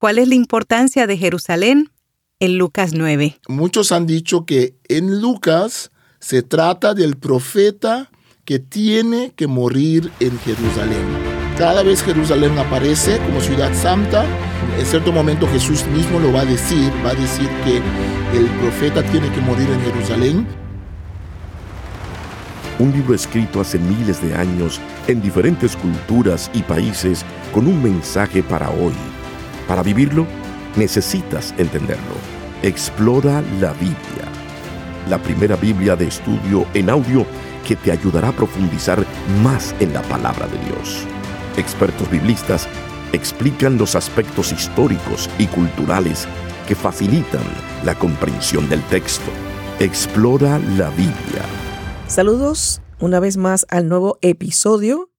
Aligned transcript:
¿Cuál 0.00 0.16
es 0.16 0.28
la 0.28 0.34
importancia 0.34 1.06
de 1.06 1.18
Jerusalén 1.18 1.90
en 2.38 2.56
Lucas 2.56 2.94
9? 2.94 3.38
Muchos 3.48 3.92
han 3.92 4.06
dicho 4.06 4.46
que 4.46 4.74
en 4.88 5.20
Lucas 5.20 5.90
se 6.20 6.42
trata 6.42 6.94
del 6.94 7.18
profeta 7.18 8.10
que 8.46 8.58
tiene 8.58 9.34
que 9.36 9.46
morir 9.46 10.10
en 10.18 10.38
Jerusalén. 10.38 11.04
Cada 11.58 11.82
vez 11.82 12.02
Jerusalén 12.02 12.58
aparece 12.58 13.18
como 13.18 13.42
ciudad 13.42 13.74
santa, 13.74 14.24
en 14.78 14.86
cierto 14.86 15.12
momento 15.12 15.46
Jesús 15.48 15.84
mismo 15.88 16.18
lo 16.18 16.32
va 16.32 16.40
a 16.40 16.46
decir, 16.46 16.90
va 17.04 17.10
a 17.10 17.14
decir 17.14 17.50
que 17.62 17.76
el 18.38 18.46
profeta 18.58 19.02
tiene 19.02 19.30
que 19.30 19.42
morir 19.42 19.68
en 19.68 19.82
Jerusalén. 19.82 20.46
Un 22.78 22.90
libro 22.92 23.14
escrito 23.14 23.60
hace 23.60 23.78
miles 23.78 24.22
de 24.22 24.34
años 24.34 24.80
en 25.08 25.20
diferentes 25.20 25.76
culturas 25.76 26.50
y 26.54 26.62
países 26.62 27.22
con 27.52 27.66
un 27.66 27.82
mensaje 27.82 28.42
para 28.42 28.70
hoy. 28.70 28.94
Para 29.70 29.84
vivirlo, 29.84 30.26
necesitas 30.74 31.54
entenderlo. 31.56 32.16
Explora 32.60 33.40
la 33.60 33.72
Biblia. 33.74 34.26
La 35.08 35.22
primera 35.22 35.54
Biblia 35.54 35.94
de 35.94 36.08
estudio 36.08 36.66
en 36.74 36.90
audio 36.90 37.24
que 37.64 37.76
te 37.76 37.92
ayudará 37.92 38.30
a 38.30 38.32
profundizar 38.32 39.06
más 39.44 39.72
en 39.78 39.92
la 39.92 40.02
palabra 40.02 40.48
de 40.48 40.58
Dios. 40.64 41.06
Expertos 41.56 42.10
biblistas 42.10 42.66
explican 43.12 43.78
los 43.78 43.94
aspectos 43.94 44.50
históricos 44.50 45.30
y 45.38 45.46
culturales 45.46 46.26
que 46.66 46.74
facilitan 46.74 47.44
la 47.84 47.94
comprensión 47.94 48.68
del 48.68 48.82
texto. 48.88 49.30
Explora 49.78 50.58
la 50.76 50.90
Biblia. 50.90 51.44
Saludos 52.08 52.82
una 52.98 53.20
vez 53.20 53.36
más 53.36 53.66
al 53.68 53.88
nuevo 53.88 54.18
episodio 54.20 55.10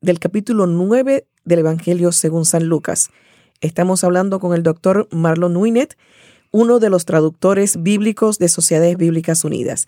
del 0.00 0.20
capítulo 0.20 0.68
9 0.68 1.26
del 1.44 1.58
Evangelio 1.58 2.12
según 2.12 2.44
San 2.44 2.68
Lucas. 2.68 3.10
Estamos 3.62 4.02
hablando 4.02 4.40
con 4.40 4.54
el 4.54 4.64
doctor 4.64 5.08
Marlon 5.12 5.56
Winnet, 5.56 5.96
uno 6.50 6.80
de 6.80 6.90
los 6.90 7.06
traductores 7.06 7.82
bíblicos 7.82 8.38
de 8.38 8.48
Sociedades 8.48 8.96
Bíblicas 8.96 9.44
Unidas. 9.44 9.86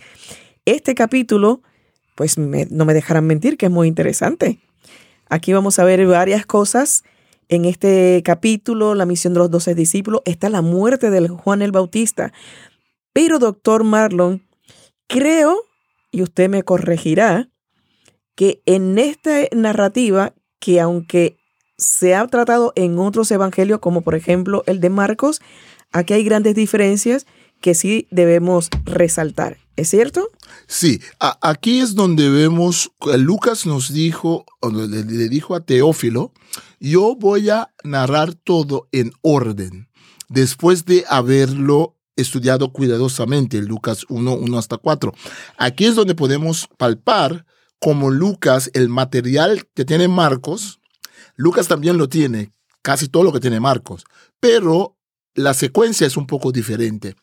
Este 0.64 0.94
capítulo 0.94 1.60
pues 2.14 2.38
no 2.38 2.84
me 2.84 2.94
dejarán 2.94 3.26
mentir 3.26 3.56
que 3.56 3.66
es 3.66 3.72
muy 3.72 3.88
interesante. 3.88 4.60
Aquí 5.28 5.52
vamos 5.52 5.80
a 5.80 5.84
ver 5.84 6.06
varias 6.06 6.46
cosas. 6.46 7.02
En 7.48 7.64
este 7.64 8.22
capítulo, 8.24 8.94
la 8.94 9.06
misión 9.06 9.34
de 9.34 9.40
los 9.40 9.50
doce 9.50 9.74
discípulos, 9.74 10.22
está 10.24 10.48
la 10.48 10.62
muerte 10.62 11.10
de 11.10 11.26
Juan 11.28 11.60
el 11.60 11.72
Bautista. 11.72 12.32
Pero, 13.12 13.40
doctor 13.40 13.82
Marlon, 13.82 14.46
creo, 15.08 15.56
y 16.12 16.22
usted 16.22 16.48
me 16.48 16.62
corregirá, 16.62 17.50
que 18.36 18.62
en 18.66 18.98
esta 18.98 19.42
narrativa, 19.52 20.34
que 20.60 20.80
aunque 20.80 21.36
se 21.84 22.14
ha 22.14 22.26
tratado 22.26 22.72
en 22.76 22.98
otros 22.98 23.30
evangelios, 23.30 23.80
como 23.80 24.00
por 24.00 24.14
ejemplo 24.14 24.64
el 24.66 24.80
de 24.80 24.90
Marcos, 24.90 25.40
aquí 25.92 26.14
hay 26.14 26.24
grandes 26.24 26.54
diferencias 26.54 27.26
que 27.60 27.74
sí 27.74 28.08
debemos 28.10 28.70
resaltar. 28.84 29.58
¿Es 29.76 29.88
cierto? 29.88 30.28
Sí, 30.68 31.00
aquí 31.18 31.80
es 31.80 31.96
donde 31.96 32.30
vemos, 32.30 32.92
Lucas 33.18 33.66
nos 33.66 33.92
dijo, 33.92 34.44
le, 34.62 34.86
le 34.86 35.28
dijo 35.28 35.56
a 35.56 35.64
Teófilo, 35.64 36.32
yo 36.78 37.16
voy 37.16 37.50
a 37.50 37.74
narrar 37.82 38.34
todo 38.34 38.88
en 38.92 39.12
orden, 39.22 39.88
después 40.28 40.84
de 40.84 41.04
haberlo 41.08 41.96
estudiado 42.14 42.72
cuidadosamente, 42.72 43.60
Lucas 43.62 44.06
1, 44.08 44.34
1 44.34 44.58
hasta 44.58 44.76
4. 44.76 45.12
Aquí 45.58 45.86
es 45.86 45.96
donde 45.96 46.14
podemos 46.14 46.68
palpar 46.78 47.44
como 47.80 48.10
Lucas, 48.10 48.70
el 48.74 48.88
material 48.88 49.66
que 49.74 49.84
tiene 49.84 50.06
Marcos, 50.06 50.80
Lucas 51.36 51.68
también 51.68 51.98
lo 51.98 52.08
tiene, 52.08 52.52
casi 52.82 53.08
todo 53.08 53.22
lo 53.22 53.32
que 53.32 53.40
tiene 53.40 53.60
Marcos, 53.60 54.04
pero 54.40 54.96
la 55.34 55.52
secuencia 55.52 56.06
es 56.06 56.16
un 56.16 56.26
poco 56.26 56.52
diferente. 56.52 57.16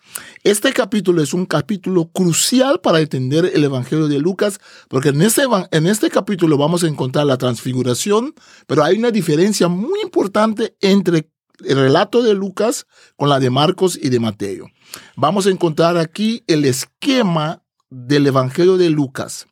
Este 0.44 0.74
capítulo 0.74 1.22
es 1.22 1.34
un 1.34 1.46
capítulo 1.46 2.10
crucial 2.10 2.82
para 2.82 3.00
entender 3.00 3.52
el 3.54 3.64
Evangelio 3.64 4.08
de 4.08 4.20
Lucas, 4.20 4.60
porque 4.90 5.10
en 5.10 5.22
este, 5.22 5.44
en 5.72 5.88
este 5.88 6.10
capítulo 6.10 6.58
vamos 6.58 6.84
a 6.84 6.88
encontrar 6.88 7.26
la 7.26 7.38
transfiguración, 7.38 8.34
pero 8.68 8.84
hay 8.84 8.98
una 8.98 9.12
diferencia 9.12 9.70
muy 9.70 10.02
importante 10.02 10.76
entre 10.82 11.30
el 11.64 11.78
relato 11.78 12.22
de 12.22 12.34
Lucas 12.34 12.86
con 13.16 13.30
la 13.30 13.40
de 13.40 13.50
Marcos 13.50 13.98
y 14.02 14.10
de 14.10 14.20
Mateo. 14.20 14.68
Vamos 15.16 15.46
a 15.46 15.52
encontrar 15.52 15.98
aquí 15.98 16.44
el 16.48 16.66
esquema 16.66 17.64
del 17.90 18.28
Evangelio 18.28 18.78
de 18.78 18.90
Lucas. 18.90 19.48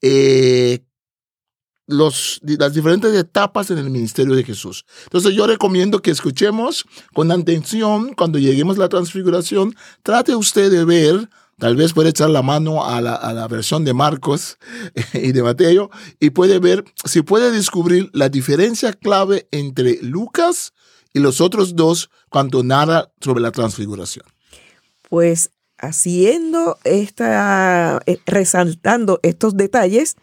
Eh, 0.00 0.80
los, 1.88 2.40
las 2.42 2.74
diferentes 2.74 3.12
etapas 3.14 3.70
en 3.70 3.78
el 3.78 3.90
ministerio 3.90 4.34
de 4.34 4.44
Jesús. 4.44 4.84
Entonces 5.04 5.34
yo 5.34 5.46
recomiendo 5.46 6.00
que 6.00 6.10
escuchemos 6.10 6.84
con 7.14 7.32
atención 7.32 8.12
cuando 8.14 8.38
lleguemos 8.38 8.76
a 8.76 8.80
la 8.80 8.88
transfiguración, 8.88 9.74
trate 10.02 10.36
usted 10.36 10.70
de 10.70 10.84
ver, 10.84 11.30
tal 11.58 11.76
vez 11.76 11.94
puede 11.94 12.10
echar 12.10 12.28
la 12.28 12.42
mano 12.42 12.84
a 12.84 13.00
la, 13.00 13.14
a 13.14 13.32
la 13.32 13.48
versión 13.48 13.84
de 13.84 13.94
Marcos 13.94 14.58
y 15.14 15.32
de 15.32 15.42
Mateo 15.42 15.90
y 16.20 16.30
puede 16.30 16.58
ver 16.58 16.84
si 17.04 17.22
puede 17.22 17.50
descubrir 17.50 18.10
la 18.12 18.28
diferencia 18.28 18.92
clave 18.92 19.48
entre 19.50 19.98
Lucas 20.02 20.74
y 21.14 21.20
los 21.20 21.40
otros 21.40 21.74
dos 21.74 22.10
cuando 22.28 22.62
narra 22.62 23.10
sobre 23.20 23.40
la 23.40 23.50
transfiguración. 23.50 24.26
Pues 25.08 25.50
haciendo 25.78 26.76
esta, 26.84 28.00
eh, 28.04 28.18
resaltando 28.26 29.20
estos 29.22 29.56
detalles, 29.56 30.16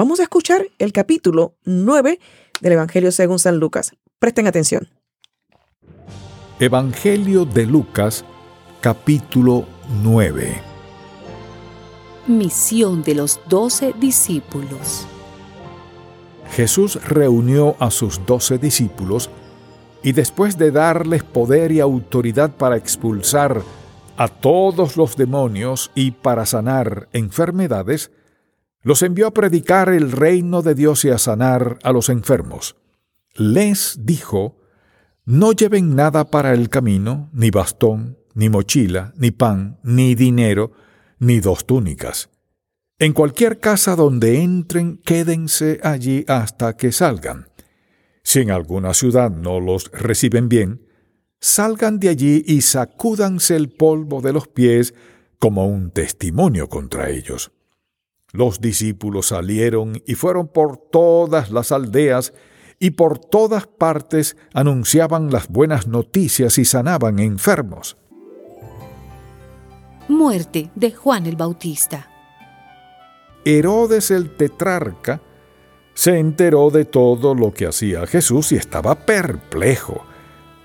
Vamos 0.00 0.18
a 0.18 0.22
escuchar 0.22 0.66
el 0.78 0.94
capítulo 0.94 1.56
9 1.66 2.18
del 2.62 2.72
Evangelio 2.72 3.12
según 3.12 3.38
San 3.38 3.58
Lucas. 3.58 3.92
Presten 4.18 4.46
atención. 4.46 4.88
Evangelio 6.58 7.44
de 7.44 7.66
Lucas, 7.66 8.24
capítulo 8.80 9.66
9. 10.02 10.62
Misión 12.28 13.02
de 13.02 13.14
los 13.14 13.42
doce 13.46 13.92
discípulos. 14.00 15.06
Jesús 16.52 16.98
reunió 17.04 17.76
a 17.78 17.90
sus 17.90 18.24
doce 18.24 18.56
discípulos 18.56 19.28
y 20.02 20.12
después 20.12 20.56
de 20.56 20.70
darles 20.70 21.24
poder 21.24 21.72
y 21.72 21.80
autoridad 21.80 22.56
para 22.56 22.78
expulsar 22.78 23.60
a 24.16 24.28
todos 24.28 24.96
los 24.96 25.14
demonios 25.14 25.90
y 25.94 26.12
para 26.12 26.46
sanar 26.46 27.10
enfermedades, 27.12 28.10
los 28.82 29.02
envió 29.02 29.26
a 29.26 29.34
predicar 29.34 29.90
el 29.90 30.12
reino 30.12 30.62
de 30.62 30.74
Dios 30.74 31.04
y 31.04 31.10
a 31.10 31.18
sanar 31.18 31.78
a 31.82 31.92
los 31.92 32.08
enfermos. 32.08 32.76
Les 33.34 33.98
dijo, 34.00 34.58
no 35.24 35.52
lleven 35.52 35.94
nada 35.94 36.30
para 36.30 36.52
el 36.52 36.68
camino, 36.68 37.30
ni 37.32 37.50
bastón, 37.50 38.18
ni 38.34 38.48
mochila, 38.48 39.12
ni 39.16 39.30
pan, 39.30 39.78
ni 39.82 40.14
dinero, 40.14 40.72
ni 41.18 41.40
dos 41.40 41.66
túnicas. 41.66 42.30
En 42.98 43.12
cualquier 43.12 43.60
casa 43.60 43.96
donde 43.96 44.42
entren, 44.42 44.98
quédense 44.98 45.80
allí 45.82 46.24
hasta 46.28 46.76
que 46.76 46.92
salgan. 46.92 47.48
Si 48.22 48.40
en 48.40 48.50
alguna 48.50 48.94
ciudad 48.94 49.30
no 49.30 49.60
los 49.60 49.90
reciben 49.92 50.48
bien, 50.48 50.86
salgan 51.40 51.98
de 51.98 52.10
allí 52.10 52.44
y 52.46 52.60
sacúdanse 52.60 53.56
el 53.56 53.70
polvo 53.70 54.20
de 54.20 54.32
los 54.32 54.48
pies 54.48 54.94
como 55.38 55.66
un 55.66 55.90
testimonio 55.90 56.68
contra 56.68 57.08
ellos. 57.08 57.52
Los 58.32 58.60
discípulos 58.60 59.26
salieron 59.26 60.02
y 60.06 60.14
fueron 60.14 60.48
por 60.48 60.76
todas 60.76 61.50
las 61.50 61.72
aldeas 61.72 62.32
y 62.78 62.92
por 62.92 63.18
todas 63.18 63.66
partes 63.66 64.36
anunciaban 64.54 65.30
las 65.30 65.48
buenas 65.48 65.86
noticias 65.86 66.56
y 66.58 66.64
sanaban 66.64 67.18
enfermos. 67.18 67.96
Muerte 70.08 70.70
de 70.74 70.92
Juan 70.92 71.26
el 71.26 71.36
Bautista. 71.36 72.08
Herodes 73.44 74.10
el 74.10 74.36
tetrarca 74.36 75.20
se 75.94 76.18
enteró 76.18 76.70
de 76.70 76.84
todo 76.84 77.34
lo 77.34 77.52
que 77.52 77.66
hacía 77.66 78.06
Jesús 78.06 78.52
y 78.52 78.56
estaba 78.56 78.94
perplejo, 78.94 80.04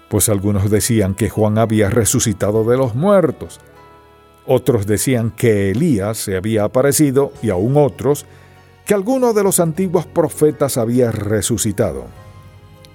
pues 0.09 0.29
algunos 0.29 0.69
decían 0.69 1.15
que 1.15 1.29
Juan 1.29 1.57
había 1.57 1.89
resucitado 1.89 2.63
de 2.63 2.77
los 2.77 2.95
muertos 2.95 3.59
otros 4.47 4.85
decían 4.85 5.31
que 5.31 5.71
Elías 5.71 6.17
se 6.17 6.35
había 6.37 6.63
aparecido 6.63 7.33
y 7.41 7.49
aún 7.49 7.77
otros 7.77 8.25
que 8.85 8.93
alguno 8.93 9.33
de 9.33 9.43
los 9.43 9.59
antiguos 9.59 10.05
profetas 10.05 10.77
había 10.77 11.11
resucitado. 11.11 12.05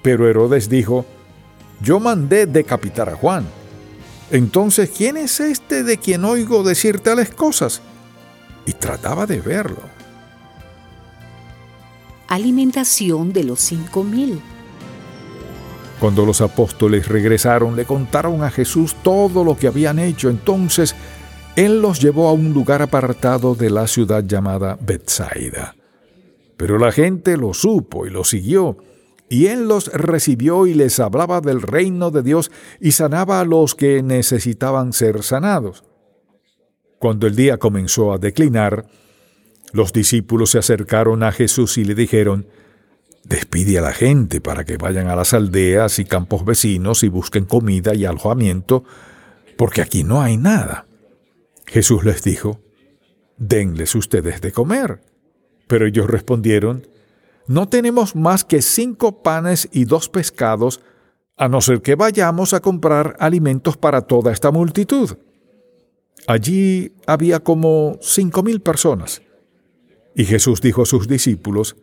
Pero 0.03 0.29
Herodes 0.29 0.69
dijo, 0.69 1.05
yo 1.83 1.99
mandé 1.99 2.47
decapitar 2.47 3.09
a 3.09 3.17
Juan. 3.17 3.45
Entonces, 4.31 4.91
¿quién 4.97 5.17
es 5.17 5.41
este 5.41 5.83
de 5.83 5.99
quien 5.99 6.25
oigo 6.25 6.63
decir 6.63 7.01
tales 7.01 7.31
cosas? 7.31 7.83
Y 8.67 8.73
trataba 8.75 9.27
de 9.27 9.41
verlo. 9.41 9.83
Alimentación 12.29 13.33
de 13.33 13.43
los 13.43 13.59
cinco 13.59 14.05
mil. 14.05 14.41
Cuando 15.99 16.25
los 16.25 16.41
apóstoles 16.41 17.09
regresaron, 17.09 17.75
le 17.75 17.85
contaron 17.85 18.45
a 18.45 18.51
Jesús 18.51 18.95
todo 19.03 19.43
lo 19.43 19.57
que 19.57 19.67
habían 19.67 19.99
hecho. 19.99 20.31
Entonces 20.31 20.95
él 21.61 21.83
los 21.83 22.01
llevó 22.01 22.29
a 22.29 22.33
un 22.33 22.55
lugar 22.55 22.81
apartado 22.81 23.55
de 23.55 23.69
la 23.69 23.87
ciudad 23.87 24.25
llamada 24.25 24.79
Bethsaida. 24.81 25.77
Pero 26.57 26.79
la 26.79 26.91
gente 26.91 27.37
lo 27.37 27.53
supo 27.53 28.07
y 28.07 28.11
lo 28.11 28.25
siguió, 28.25 28.79
y 29.29 29.47
él 29.49 29.69
los 29.69 29.93
recibió 29.93 30.67
y 30.67 30.73
les 30.73 30.99
hablaba 31.01 31.43
del 31.43 31.61
reino 31.61 32.11
de 32.11 32.23
Dios 32.23 32.51
y 32.81 32.93
sanaba 32.93 33.41
a 33.41 33.45
los 33.45 33.75
que 33.75 34.03
necesitaban 34.03 34.95
ser 34.95 35.23
sanados. 35.23 35.85
Cuando 36.99 37.27
el 37.27 37.37
día 37.37 37.59
comenzó 37.59 38.15
a 38.15 38.19
declinar, 38.19 38.87
los 39.75 39.93
discípulos 39.93 40.53
se 40.53 40.59
acercaron 40.59 41.23
a 41.23 41.31
Jesús 41.31 41.77
y 41.77 41.85
le 41.85 41.95
dijeron, 41.95 42.47
Despide 43.23 43.79
a 43.79 43.83
la 43.83 43.93
gente 43.93 44.41
para 44.41 44.65
que 44.65 44.79
vayan 44.79 45.09
a 45.09 45.15
las 45.15 45.35
aldeas 45.35 45.99
y 45.99 46.07
campos 46.07 46.43
vecinos 46.43 47.03
y 47.03 47.09
busquen 47.09 47.45
comida 47.45 47.95
y 47.95 48.07
alojamiento, 48.07 48.83
porque 49.59 49.83
aquí 49.83 50.05
no 50.05 50.23
hay 50.23 50.39
nada. 50.39 50.87
Jesús 51.71 52.05
les 52.05 52.25
dijo, 52.25 52.61
Denles 53.37 53.95
ustedes 53.95 54.41
de 54.41 54.51
comer. 54.51 55.01
Pero 55.69 55.87
ellos 55.87 56.09
respondieron, 56.09 56.89
No 57.47 57.69
tenemos 57.69 58.17
más 58.17 58.45
que 58.45 58.61
cinco 58.61 59.23
panes 59.23 59.69
y 59.71 59.85
dos 59.85 60.09
pescados, 60.09 60.81
a 61.37 61.49
no 61.49 61.61
ser 61.61 61.81
que 61.81 61.95
vayamos 61.95 62.55
a 62.55 62.61
comprar 62.61 63.17
alimentos 63.21 63.77
para 63.77 64.03
toda 64.03 64.33
esta 64.33 64.51
multitud. 64.51 65.17
Allí 66.27 66.93
había 67.07 67.39
como 67.39 67.99
cinco 68.03 68.43
mil 68.43 68.61
personas. 68.61 69.23
Y 70.17 70.25
Jesús 70.25 70.61
dijo 70.61 70.83
a 70.83 70.87
sus 70.87 71.07
discípulos, 71.07 71.77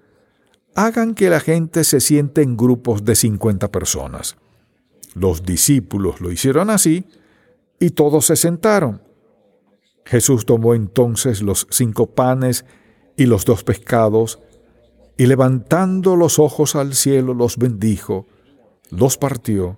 hagan 0.76 1.16
que 1.16 1.30
la 1.30 1.40
gente 1.40 1.86
se 1.86 2.02
siente 2.02 2.42
en 2.42 2.58
grupos 2.58 3.06
de 3.06 3.16
50 3.16 3.72
personas. 3.72 4.36
Los 5.16 5.44
discípulos 5.44 6.20
lo 6.20 6.30
hicieron 6.30 6.70
así 6.70 7.06
y 7.80 7.92
todos 7.92 8.26
se 8.26 8.36
sentaron. 8.36 9.07
Jesús 10.08 10.46
tomó 10.46 10.74
entonces 10.74 11.42
los 11.42 11.68
cinco 11.70 12.08
panes 12.08 12.66
y 13.18 13.26
los 13.26 13.46
dos 13.46 13.64
pescados, 13.64 14.40
y 15.18 15.26
levantando 15.26 16.16
los 16.16 16.40
ojos 16.40 16.76
al 16.76 16.94
cielo 16.94 17.34
los 17.34 17.58
bendijo, 17.58 18.26
los 18.90 19.18
partió, 19.18 19.78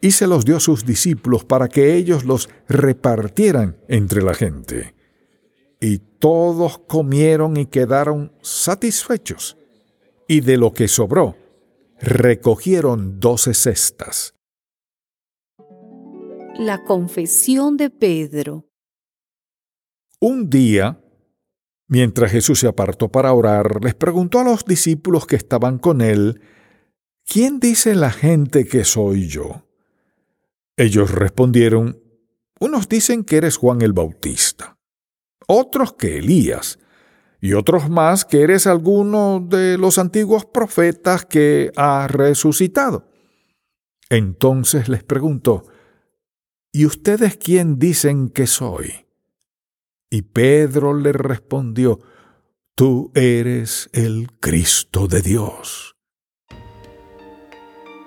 y 0.00 0.10
se 0.10 0.26
los 0.26 0.44
dio 0.44 0.56
a 0.56 0.60
sus 0.60 0.84
discípulos 0.84 1.44
para 1.44 1.68
que 1.68 1.96
ellos 1.96 2.24
los 2.24 2.48
repartieran 2.68 3.78
entre 3.88 4.22
la 4.22 4.34
gente. 4.34 4.94
Y 5.80 5.98
todos 6.18 6.78
comieron 6.78 7.56
y 7.56 7.66
quedaron 7.66 8.32
satisfechos 8.42 9.56
y 10.26 10.40
de 10.40 10.56
lo 10.56 10.72
que 10.72 10.88
sobró 10.88 11.36
recogieron 12.00 13.18
doce 13.18 13.54
cestas. 13.54 14.34
La 16.58 16.84
confesión 16.84 17.76
de 17.76 17.90
Pedro. 17.90 18.67
Un 20.20 20.50
día, 20.50 21.00
mientras 21.86 22.32
Jesús 22.32 22.60
se 22.60 22.66
apartó 22.66 23.08
para 23.08 23.32
orar, 23.32 23.84
les 23.84 23.94
preguntó 23.94 24.40
a 24.40 24.44
los 24.44 24.64
discípulos 24.64 25.26
que 25.26 25.36
estaban 25.36 25.78
con 25.78 26.00
él, 26.00 26.40
¿quién 27.24 27.60
dice 27.60 27.94
la 27.94 28.10
gente 28.10 28.66
que 28.66 28.84
soy 28.84 29.28
yo? 29.28 29.66
Ellos 30.76 31.12
respondieron, 31.12 32.02
unos 32.60 32.88
dicen 32.88 33.24
que 33.24 33.36
eres 33.36 33.56
Juan 33.56 33.82
el 33.82 33.92
Bautista, 33.92 34.76
otros 35.46 35.92
que 35.92 36.18
Elías, 36.18 36.78
y 37.40 37.52
otros 37.52 37.88
más 37.88 38.24
que 38.24 38.42
eres 38.42 38.66
alguno 38.66 39.44
de 39.48 39.78
los 39.78 39.98
antiguos 39.98 40.44
profetas 40.44 41.24
que 41.24 41.70
ha 41.76 42.08
resucitado. 42.08 43.08
Entonces 44.10 44.88
les 44.88 45.04
preguntó, 45.04 45.64
¿Y 46.72 46.86
ustedes 46.86 47.36
quién 47.36 47.78
dicen 47.78 48.28
que 48.28 48.46
soy? 48.46 49.07
Y 50.10 50.22
Pedro 50.22 50.94
le 50.94 51.12
respondió, 51.12 52.00
Tú 52.74 53.10
eres 53.14 53.90
el 53.92 54.28
Cristo 54.40 55.06
de 55.06 55.20
Dios. 55.20 55.96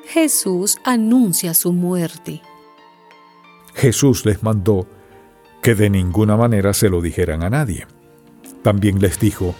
Jesús 0.05 0.77
anuncia 0.83 1.53
su 1.53 1.73
muerte. 1.73 2.41
Jesús 3.75 4.25
les 4.25 4.43
mandó 4.43 4.87
que 5.61 5.75
de 5.75 5.89
ninguna 5.89 6.37
manera 6.37 6.73
se 6.73 6.89
lo 6.89 7.01
dijeran 7.01 7.43
a 7.43 7.49
nadie. 7.49 7.85
También 8.63 8.99
les 8.99 9.19
dijo, 9.19 9.55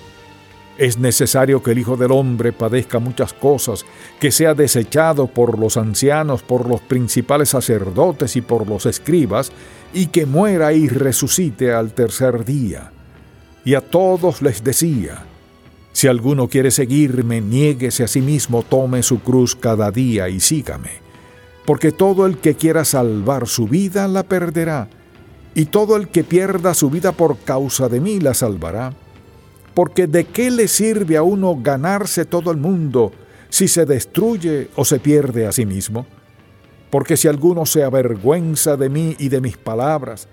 es 0.78 0.98
necesario 0.98 1.62
que 1.62 1.72
el 1.72 1.80
Hijo 1.80 1.96
del 1.96 2.12
Hombre 2.12 2.54
padezca 2.54 3.00
muchas 3.00 3.34
cosas, 3.34 3.86
que 4.20 4.32
sea 4.32 4.56
desechado 4.56 5.28
por 5.28 5.60
los 5.60 5.78
ancianos, 5.78 6.42
por 6.42 6.68
los 6.68 6.82
principales 6.82 7.50
sacerdotes 7.50 8.36
y 8.36 8.42
por 8.42 8.68
los 8.68 8.86
escribas, 8.86 9.52
y 9.94 10.08
que 10.08 10.26
muera 10.26 10.74
y 10.74 10.88
resucite 10.88 11.74
al 11.74 11.94
tercer 11.94 12.46
día. 12.46 12.92
Y 13.64 13.76
a 13.76 13.82
todos 13.82 14.42
les 14.42 14.64
decía, 14.64 15.26
si 15.94 16.08
alguno 16.08 16.48
quiere 16.48 16.72
seguirme, 16.72 17.42
niéguese 17.42 18.04
a 18.04 18.08
sí 18.08 18.22
mismo, 18.22 18.64
tome 18.64 19.04
su 19.04 19.20
cruz 19.20 19.56
cada 19.56 19.92
día 19.92 20.30
y 20.30 20.40
sígame. 20.40 21.02
Porque 21.66 21.92
todo 21.92 22.26
el 22.26 22.38
que 22.38 22.56
quiera 22.56 22.86
salvar 22.86 23.48
su 23.48 23.68
vida 23.68 24.08
la 24.08 24.24
perderá 24.24 24.90
y 25.54 25.66
todo 25.66 25.98
el 25.98 26.08
que 26.08 26.24
pierda 26.24 26.74
su 26.74 26.90
vida 26.90 27.12
por 27.12 27.38
causa 27.40 27.90
de 27.90 28.00
mí 28.00 28.20
la 28.20 28.34
salvará. 28.34 28.94
Porque 29.74 30.08
de 30.08 30.26
qué 30.26 30.50
le 30.50 30.68
sirve 30.68 31.18
a 31.18 31.24
uno 31.24 31.58
ganarse 31.62 32.26
todo 32.26 32.52
el 32.52 32.58
mundo 32.58 33.12
si 33.50 33.68
se 33.68 33.86
destruye 33.86 34.70
o 34.76 34.86
se 34.86 35.00
pierde 35.00 35.46
a 35.46 35.52
sí 35.52 35.66
mismo? 35.66 36.06
Porque 36.92 37.18
si 37.18 37.28
alguno 37.28 37.66
se 37.66 37.84
avergüenza 37.84 38.78
de 38.78 38.90
mí 38.90 39.16
y 39.18 39.30
de 39.30 39.42
mis 39.42 39.58
palabras, 39.58 40.28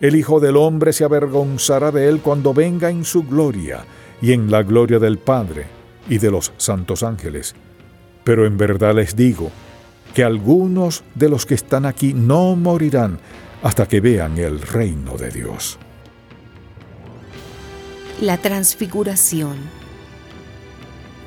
el 0.00 0.14
Hijo 0.14 0.40
del 0.40 0.56
Hombre 0.56 0.92
se 0.92 1.04
avergonzará 1.04 1.90
de 1.90 2.08
él 2.08 2.20
cuando 2.20 2.54
venga 2.54 2.90
en 2.90 3.04
su 3.04 3.24
gloria 3.24 3.84
y 4.22 4.32
en 4.32 4.50
la 4.50 4.62
gloria 4.62 4.98
del 4.98 5.18
Padre 5.18 5.66
y 6.08 6.18
de 6.18 6.30
los 6.30 6.52
santos 6.56 7.02
ángeles. 7.02 7.54
Pero 8.22 8.46
en 8.46 8.56
verdad 8.56 8.94
les 8.94 9.16
digo 9.16 9.50
que 10.14 10.22
algunos 10.22 11.02
de 11.14 11.28
los 11.28 11.44
que 11.44 11.54
están 11.54 11.84
aquí 11.84 12.14
no 12.14 12.56
morirán 12.56 13.18
hasta 13.62 13.86
que 13.88 14.00
vean 14.00 14.38
el 14.38 14.60
reino 14.60 15.16
de 15.16 15.30
Dios. 15.30 15.78
La 18.20 18.38
transfiguración. 18.38 19.56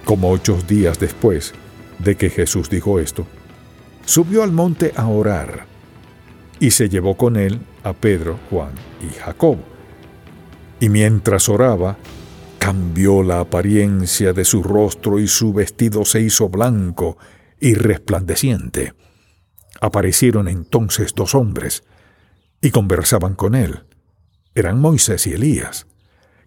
Como 0.05 0.31
ocho 0.31 0.57
días 0.67 0.99
después 0.99 1.53
de 1.99 2.15
que 2.15 2.29
Jesús 2.29 2.69
dijo 2.69 2.99
esto, 2.99 3.27
subió 4.09 4.41
al 4.41 4.51
monte 4.51 4.91
a 4.95 5.05
orar 5.05 5.67
y 6.59 6.71
se 6.71 6.89
llevó 6.89 7.15
con 7.15 7.37
él 7.37 7.59
a 7.83 7.93
Pedro, 7.93 8.39
Juan 8.49 8.71
y 9.07 9.13
Jacob. 9.13 9.59
Y 10.79 10.89
mientras 10.89 11.47
oraba, 11.47 11.95
cambió 12.57 13.21
la 13.21 13.39
apariencia 13.39 14.33
de 14.33 14.45
su 14.45 14.63
rostro 14.63 15.19
y 15.19 15.27
su 15.27 15.53
vestido 15.53 16.05
se 16.05 16.21
hizo 16.21 16.49
blanco 16.49 17.19
y 17.59 17.75
resplandeciente. 17.75 18.95
Aparecieron 19.79 20.47
entonces 20.47 21.13
dos 21.13 21.35
hombres 21.35 21.83
y 22.61 22.71
conversaban 22.71 23.35
con 23.35 23.53
él. 23.53 23.83
Eran 24.55 24.81
Moisés 24.81 25.27
y 25.27 25.33
Elías, 25.33 25.85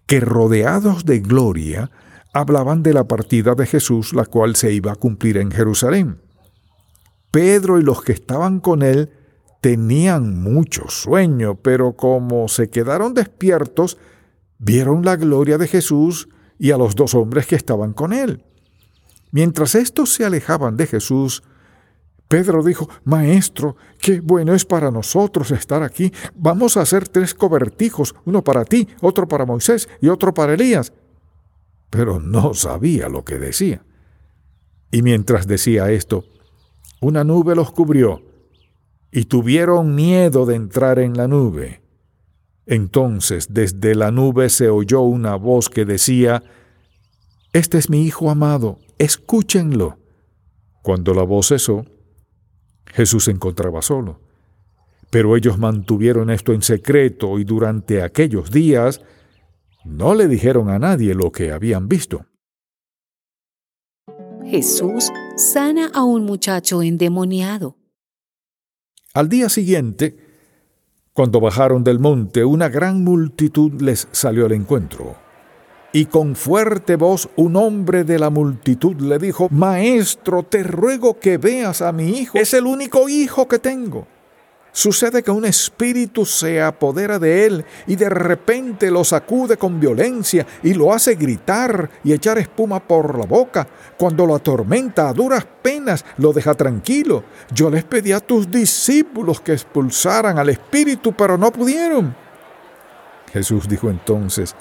que 0.05 0.19
rodeados 0.19 1.05
de 1.05 1.21
gloria 1.21 1.91
hablaban 2.33 2.83
de 2.83 2.93
la 2.93 3.05
partida 3.05 3.55
de 3.55 3.65
Jesús, 3.65 4.11
la 4.11 4.25
cual 4.25 4.57
se 4.57 4.73
iba 4.73 4.91
a 4.91 4.97
cumplir 4.97 5.37
en 5.37 5.49
Jerusalén. 5.49 6.19
Pedro 7.33 7.79
y 7.79 7.81
los 7.81 8.03
que 8.03 8.11
estaban 8.11 8.59
con 8.59 8.83
él 8.83 9.09
tenían 9.59 10.39
mucho 10.39 10.83
sueño, 10.89 11.55
pero 11.55 11.93
como 11.93 12.47
se 12.47 12.69
quedaron 12.69 13.15
despiertos, 13.15 13.97
vieron 14.59 15.03
la 15.03 15.15
gloria 15.15 15.57
de 15.57 15.67
Jesús 15.67 16.29
y 16.59 16.69
a 16.69 16.77
los 16.77 16.93
dos 16.93 17.15
hombres 17.15 17.47
que 17.47 17.55
estaban 17.55 17.93
con 17.93 18.13
él. 18.13 18.43
Mientras 19.31 19.73
estos 19.73 20.13
se 20.13 20.25
alejaban 20.25 20.77
de 20.77 20.85
Jesús, 20.85 21.41
Pedro 22.27 22.61
dijo, 22.61 22.87
Maestro, 23.03 23.77
qué 23.99 24.19
bueno 24.19 24.53
es 24.53 24.63
para 24.63 24.91
nosotros 24.91 25.49
estar 25.49 25.81
aquí. 25.81 26.13
Vamos 26.35 26.77
a 26.77 26.81
hacer 26.81 27.07
tres 27.07 27.33
cobertijos, 27.33 28.13
uno 28.25 28.43
para 28.43 28.63
ti, 28.63 28.87
otro 29.01 29.27
para 29.27 29.47
Moisés 29.47 29.89
y 30.01 30.09
otro 30.09 30.35
para 30.35 30.53
Elías. 30.53 30.93
Pero 31.89 32.19
no 32.19 32.53
sabía 32.53 33.09
lo 33.09 33.25
que 33.25 33.39
decía. 33.39 33.83
Y 34.91 35.01
mientras 35.01 35.47
decía 35.47 35.89
esto, 35.89 36.25
una 37.03 37.23
nube 37.23 37.55
los 37.55 37.71
cubrió 37.71 38.21
y 39.11 39.25
tuvieron 39.25 39.95
miedo 39.95 40.45
de 40.45 40.55
entrar 40.55 40.99
en 40.99 41.15
la 41.15 41.27
nube. 41.27 41.81
Entonces 42.65 43.53
desde 43.53 43.95
la 43.95 44.11
nube 44.11 44.49
se 44.49 44.69
oyó 44.69 45.01
una 45.01 45.35
voz 45.35 45.69
que 45.69 45.85
decía, 45.85 46.43
Este 47.51 47.77
es 47.77 47.89
mi 47.89 48.03
Hijo 48.03 48.29
amado, 48.29 48.79
escúchenlo. 48.97 49.97
Cuando 50.81 51.13
la 51.13 51.23
voz 51.23 51.49
cesó, 51.49 51.85
Jesús 52.87 53.25
se 53.25 53.31
encontraba 53.31 53.81
solo. 53.81 54.19
Pero 55.09 55.37
ellos 55.37 55.57
mantuvieron 55.57 56.29
esto 56.29 56.53
en 56.53 56.61
secreto 56.61 57.37
y 57.37 57.43
durante 57.43 58.01
aquellos 58.01 58.49
días 58.51 59.01
no 59.85 60.15
le 60.15 60.27
dijeron 60.27 60.69
a 60.69 60.79
nadie 60.79 61.13
lo 61.13 61.31
que 61.31 61.51
habían 61.51 61.87
visto. 61.87 62.25
Jesús 64.45 65.11
sana 65.35 65.89
a 65.93 66.03
un 66.03 66.25
muchacho 66.25 66.81
endemoniado. 66.81 67.77
Al 69.13 69.29
día 69.29 69.49
siguiente, 69.49 70.17
cuando 71.13 71.39
bajaron 71.39 71.83
del 71.83 71.99
monte, 71.99 72.43
una 72.43 72.69
gran 72.69 73.03
multitud 73.03 73.81
les 73.81 74.07
salió 74.11 74.45
al 74.45 74.53
encuentro. 74.53 75.15
y 75.95 76.05
con 76.05 76.35
fuerte 76.35 76.95
voz 76.95 77.29
un 77.35 77.55
hombre 77.55 78.03
de 78.03 78.17
la 78.17 78.31
multitud 78.31 78.95
le 78.99 79.19
dijo, 79.19 79.47
Maestro, 79.51 80.41
te 80.41 80.63
ruego 80.63 81.19
que 81.19 81.37
veas 81.37 81.83
a 81.83 81.91
mi 81.91 82.17
hijo, 82.17 82.35
es 82.39 82.55
el 82.55 82.65
único 82.65 83.07
hijo 83.07 83.47
que 83.47 83.59
tengo. 83.59 84.07
Sucede 84.75 85.21
que 85.21 85.29
un 85.29 85.45
espíritu 85.45 86.25
se 86.25 86.59
apodera 86.59 87.19
de 87.19 87.45
él 87.45 87.65
y 87.85 87.95
de 87.95 88.09
repente 88.09 88.89
lo 88.89 89.03
sacude 89.03 89.55
con 89.55 89.79
violencia 89.79 90.47
y 90.63 90.73
lo 90.73 90.91
hace 90.91 91.13
gritar 91.13 91.91
y 92.03 92.11
echar 92.11 92.39
espuma 92.39 92.79
por 92.79 93.19
la 93.19 93.27
boca. 93.27 93.67
Cuando 93.95 94.25
lo 94.25 94.33
atormenta 94.33 95.07
a 95.07 95.13
duras 95.13 95.45
penas, 95.61 96.03
lo 96.17 96.33
deja 96.33 96.55
tranquilo. 96.55 97.23
Yo 97.53 97.69
les 97.69 97.83
pedí 97.83 98.13
a 98.13 98.19
tus 98.19 98.49
discípulos 98.49 99.41
que 99.41 99.53
expulsaran 99.53 100.39
al 100.39 100.49
espíritu, 100.49 101.13
pero 101.13 101.37
no 101.37 101.51
pudieron. 101.51 102.15
Jesús 103.31 103.69
dijo 103.69 103.91
entonces, 103.91 104.55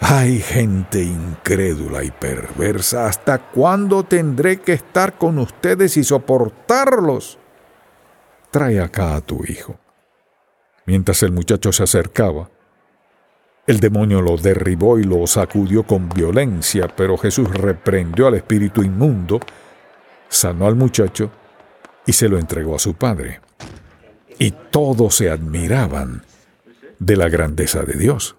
hay 0.00 0.40
gente 0.40 1.00
incrédula 1.00 2.02
y 2.02 2.10
perversa. 2.10 3.06
¿Hasta 3.06 3.38
cuándo 3.38 4.02
tendré 4.02 4.60
que 4.60 4.72
estar 4.72 5.16
con 5.16 5.38
ustedes 5.38 5.96
y 5.96 6.02
soportarlos? 6.02 7.38
Trae 8.56 8.80
acá 8.80 9.16
a 9.16 9.20
tu 9.20 9.44
hijo. 9.46 9.78
Mientras 10.86 11.22
el 11.22 11.30
muchacho 11.30 11.72
se 11.72 11.82
acercaba, 11.82 12.48
el 13.66 13.80
demonio 13.80 14.22
lo 14.22 14.38
derribó 14.38 14.98
y 14.98 15.04
lo 15.04 15.26
sacudió 15.26 15.82
con 15.82 16.08
violencia, 16.08 16.88
pero 16.88 17.18
Jesús 17.18 17.50
reprendió 17.50 18.28
al 18.28 18.36
espíritu 18.36 18.82
inmundo, 18.82 19.40
sanó 20.30 20.66
al 20.66 20.74
muchacho 20.74 21.30
y 22.06 22.14
se 22.14 22.30
lo 22.30 22.38
entregó 22.38 22.74
a 22.74 22.78
su 22.78 22.94
padre. 22.94 23.42
Y 24.38 24.52
todos 24.52 25.16
se 25.16 25.30
admiraban 25.30 26.22
de 26.98 27.16
la 27.18 27.28
grandeza 27.28 27.82
de 27.82 27.92
Dios. 27.98 28.36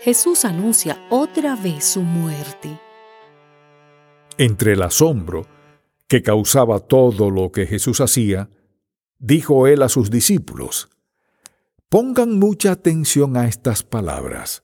Jesús 0.00 0.46
anuncia 0.46 1.04
otra 1.10 1.54
vez 1.54 1.84
su 1.84 2.00
muerte. 2.00 2.80
Entre 4.38 4.72
el 4.72 4.80
asombro 4.80 5.53
que 6.14 6.22
causaba 6.22 6.78
todo 6.78 7.28
lo 7.28 7.50
que 7.50 7.66
Jesús 7.66 8.00
hacía, 8.00 8.48
dijo 9.18 9.66
él 9.66 9.82
a 9.82 9.88
sus 9.88 10.12
discípulos, 10.12 10.88
Pongan 11.88 12.38
mucha 12.38 12.70
atención 12.70 13.36
a 13.36 13.48
estas 13.48 13.82
palabras. 13.82 14.62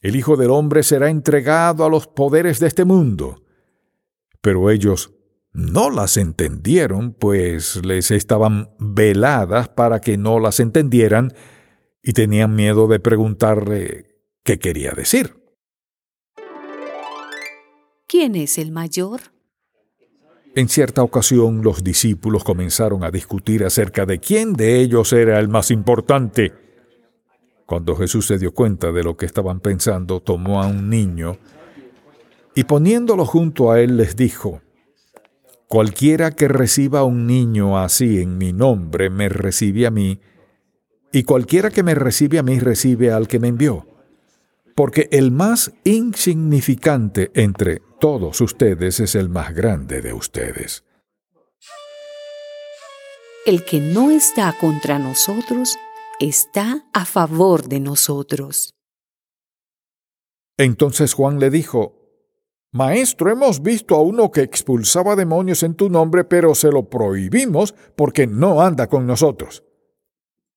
El 0.00 0.14
Hijo 0.14 0.36
del 0.36 0.52
Hombre 0.52 0.84
será 0.84 1.10
entregado 1.10 1.84
a 1.84 1.88
los 1.88 2.06
poderes 2.06 2.60
de 2.60 2.68
este 2.68 2.84
mundo. 2.84 3.42
Pero 4.40 4.70
ellos 4.70 5.14
no 5.50 5.90
las 5.90 6.16
entendieron, 6.16 7.12
pues 7.12 7.84
les 7.84 8.12
estaban 8.12 8.70
veladas 8.78 9.68
para 9.70 10.00
que 10.00 10.16
no 10.16 10.38
las 10.38 10.60
entendieran 10.60 11.32
y 12.04 12.12
tenían 12.12 12.54
miedo 12.54 12.86
de 12.86 13.00
preguntarle 13.00 14.20
¿Qué 14.44 14.60
quería 14.60 14.92
decir? 14.92 15.42
¿Quién 18.06 18.36
es 18.36 18.58
el 18.58 18.70
mayor? 18.70 19.35
En 20.56 20.70
cierta 20.70 21.02
ocasión 21.02 21.60
los 21.62 21.84
discípulos 21.84 22.42
comenzaron 22.42 23.04
a 23.04 23.10
discutir 23.10 23.62
acerca 23.62 24.06
de 24.06 24.18
quién 24.20 24.54
de 24.54 24.80
ellos 24.80 25.12
era 25.12 25.38
el 25.38 25.48
más 25.48 25.70
importante. 25.70 26.54
Cuando 27.66 27.94
Jesús 27.94 28.26
se 28.26 28.38
dio 28.38 28.52
cuenta 28.52 28.90
de 28.90 29.04
lo 29.04 29.18
que 29.18 29.26
estaban 29.26 29.60
pensando, 29.60 30.20
tomó 30.20 30.62
a 30.62 30.66
un 30.66 30.88
niño 30.88 31.36
y 32.54 32.64
poniéndolo 32.64 33.26
junto 33.26 33.70
a 33.70 33.80
él 33.80 33.98
les 33.98 34.16
dijo, 34.16 34.62
Cualquiera 35.68 36.30
que 36.30 36.48
reciba 36.48 37.00
a 37.00 37.04
un 37.04 37.26
niño 37.26 37.78
así 37.78 38.22
en 38.22 38.38
mi 38.38 38.54
nombre 38.54 39.10
me 39.10 39.28
recibe 39.28 39.86
a 39.86 39.90
mí, 39.90 40.20
y 41.12 41.24
cualquiera 41.24 41.68
que 41.68 41.82
me 41.82 41.94
recibe 41.94 42.38
a 42.38 42.42
mí 42.42 42.58
recibe 42.60 43.12
al 43.12 43.28
que 43.28 43.38
me 43.38 43.48
envió 43.48 43.86
porque 44.76 45.08
el 45.10 45.32
más 45.32 45.72
insignificante 45.84 47.30
entre 47.34 47.80
todos 47.98 48.40
ustedes 48.40 49.00
es 49.00 49.14
el 49.14 49.28
más 49.28 49.54
grande 49.54 50.02
de 50.02 50.12
ustedes. 50.12 50.84
El 53.44 53.64
que 53.64 53.80
no 53.80 54.10
está 54.10 54.54
contra 54.58 54.98
nosotros 54.98 55.76
está 56.18 56.84
a 56.92 57.04
favor 57.04 57.68
de 57.68 57.80
nosotros. 57.80 58.74
Entonces 60.58 61.14
Juan 61.14 61.38
le 61.38 61.50
dijo, 61.50 61.96
Maestro, 62.72 63.30
hemos 63.30 63.62
visto 63.62 63.94
a 63.94 64.02
uno 64.02 64.30
que 64.30 64.42
expulsaba 64.42 65.16
demonios 65.16 65.62
en 65.62 65.74
tu 65.74 65.88
nombre, 65.88 66.24
pero 66.24 66.54
se 66.54 66.70
lo 66.70 66.88
prohibimos 66.90 67.74
porque 67.94 68.26
no 68.26 68.62
anda 68.62 68.88
con 68.88 69.06
nosotros. 69.06 69.62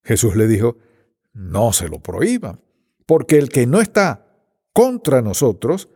Jesús 0.03 0.35
le 0.35 0.47
dijo, 0.47 0.77
No 1.33 1.71
se 1.73 1.87
lo 1.87 1.99
prohíban 1.99 2.61
porque 3.09 3.39
el 3.39 3.49
que 3.49 3.65
no 3.65 3.81
está 3.81 4.27
contra 4.71 5.23
nosotros 5.23 5.89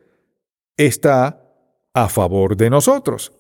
está 0.78 1.44
a 1.94 2.10
favor 2.10 2.58
de 2.58 2.70
nosotros. 2.70 3.34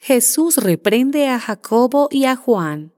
Jesús 0.00 0.56
reprende 0.56 1.28
a 1.28 1.38
Jacobo 1.38 2.08
y 2.10 2.24
a 2.24 2.34
Juan. 2.34 2.92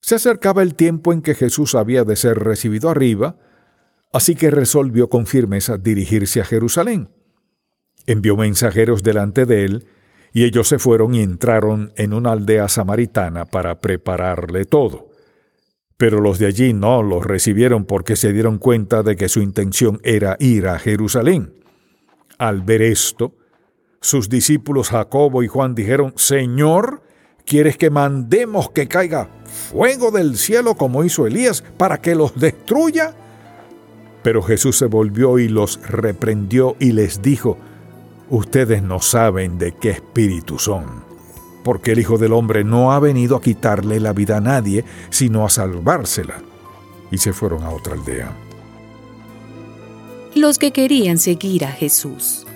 Se 0.00 0.14
acercaba 0.14 0.62
el 0.62 0.76
tiempo 0.76 1.12
en 1.12 1.22
que 1.22 1.34
Jesús 1.34 1.74
había 1.74 2.04
de 2.04 2.14
ser 2.14 2.38
recibido 2.38 2.88
arriba, 2.88 3.36
así 4.12 4.36
que 4.36 4.50
resolvió 4.50 5.08
con 5.08 5.26
firmeza 5.26 5.76
dirigirse 5.76 6.40
a 6.40 6.44
Jerusalén. 6.44 7.10
Envió 8.06 8.36
mensajeros 8.36 9.02
delante 9.02 9.44
de 9.44 9.64
él, 9.64 9.86
y 10.32 10.44
ellos 10.44 10.68
se 10.68 10.78
fueron 10.78 11.14
y 11.14 11.22
entraron 11.22 11.92
en 11.96 12.12
una 12.12 12.32
aldea 12.32 12.68
samaritana 12.68 13.44
para 13.44 13.80
prepararle 13.80 14.64
todo. 14.66 15.07
Pero 15.98 16.20
los 16.20 16.38
de 16.38 16.46
allí 16.46 16.72
no 16.72 17.02
los 17.02 17.26
recibieron 17.26 17.84
porque 17.84 18.14
se 18.14 18.32
dieron 18.32 18.58
cuenta 18.58 19.02
de 19.02 19.16
que 19.16 19.28
su 19.28 19.42
intención 19.42 20.00
era 20.04 20.36
ir 20.38 20.68
a 20.68 20.78
Jerusalén. 20.78 21.52
Al 22.38 22.62
ver 22.62 22.82
esto, 22.82 23.34
sus 24.00 24.28
discípulos 24.28 24.90
Jacobo 24.90 25.42
y 25.42 25.48
Juan 25.48 25.74
dijeron, 25.74 26.14
Señor, 26.16 27.02
¿quieres 27.44 27.76
que 27.76 27.90
mandemos 27.90 28.70
que 28.70 28.86
caiga 28.86 29.28
fuego 29.44 30.12
del 30.12 30.36
cielo 30.36 30.76
como 30.76 31.02
hizo 31.02 31.26
Elías 31.26 31.64
para 31.76 32.00
que 32.00 32.14
los 32.14 32.38
destruya? 32.38 33.16
Pero 34.22 34.40
Jesús 34.40 34.78
se 34.78 34.86
volvió 34.86 35.40
y 35.40 35.48
los 35.48 35.80
reprendió 35.84 36.76
y 36.78 36.92
les 36.92 37.22
dijo, 37.22 37.58
Ustedes 38.30 38.82
no 38.82 39.00
saben 39.00 39.58
de 39.58 39.72
qué 39.72 39.90
espíritu 39.90 40.58
son 40.58 41.07
porque 41.68 41.92
el 41.92 41.98
Hijo 41.98 42.16
del 42.16 42.32
Hombre 42.32 42.64
no 42.64 42.92
ha 42.92 42.98
venido 42.98 43.36
a 43.36 43.42
quitarle 43.42 44.00
la 44.00 44.14
vida 44.14 44.38
a 44.38 44.40
nadie, 44.40 44.86
sino 45.10 45.44
a 45.44 45.50
salvársela. 45.50 46.40
Y 47.10 47.18
se 47.18 47.34
fueron 47.34 47.62
a 47.62 47.68
otra 47.68 47.92
aldea. 47.92 48.34
Los 50.34 50.56
que 50.56 50.72
querían 50.72 51.18
seguir 51.18 51.66
a 51.66 51.70
Jesús. 51.70 52.46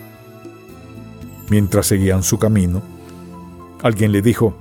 Mientras 1.51 1.89
seguían 1.89 2.23
su 2.23 2.39
camino, 2.39 2.81
alguien 3.83 4.13
le 4.13 4.23
dijo, 4.23 4.55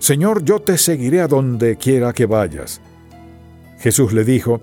Señor, 0.00 0.44
yo 0.44 0.58
te 0.58 0.76
seguiré 0.76 1.20
a 1.20 1.28
donde 1.28 1.76
quiera 1.76 2.12
que 2.12 2.26
vayas. 2.26 2.80
Jesús 3.78 4.12
le 4.12 4.24
dijo, 4.24 4.60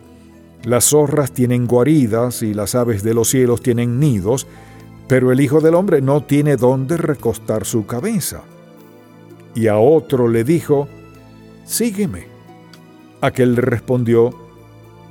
Las 0.65 0.89
zorras 0.89 1.32
tienen 1.32 1.68
guaridas 1.68 2.41
y 2.41 2.53
las 2.53 2.75
aves 2.75 3.01
de 3.01 3.13
los 3.13 3.29
cielos 3.29 3.63
tienen 3.63 3.98
nidos, 3.98 4.46
pero 5.08 5.32
el 5.32 5.39
Hijo 5.39 5.62
del 5.62 5.75
Hombre 5.75 6.01
no 6.01 6.22
tiene 6.25 6.58
dónde 6.58 6.98
recostar 6.98 7.63
su 7.63 7.86
cabeza 7.86 8.44
y 9.59 9.67
a 9.67 9.77
otro 9.77 10.29
le 10.29 10.45
dijo, 10.45 10.87
Sígueme. 11.65 12.27
Aquel 13.19 13.57
respondió, 13.57 14.33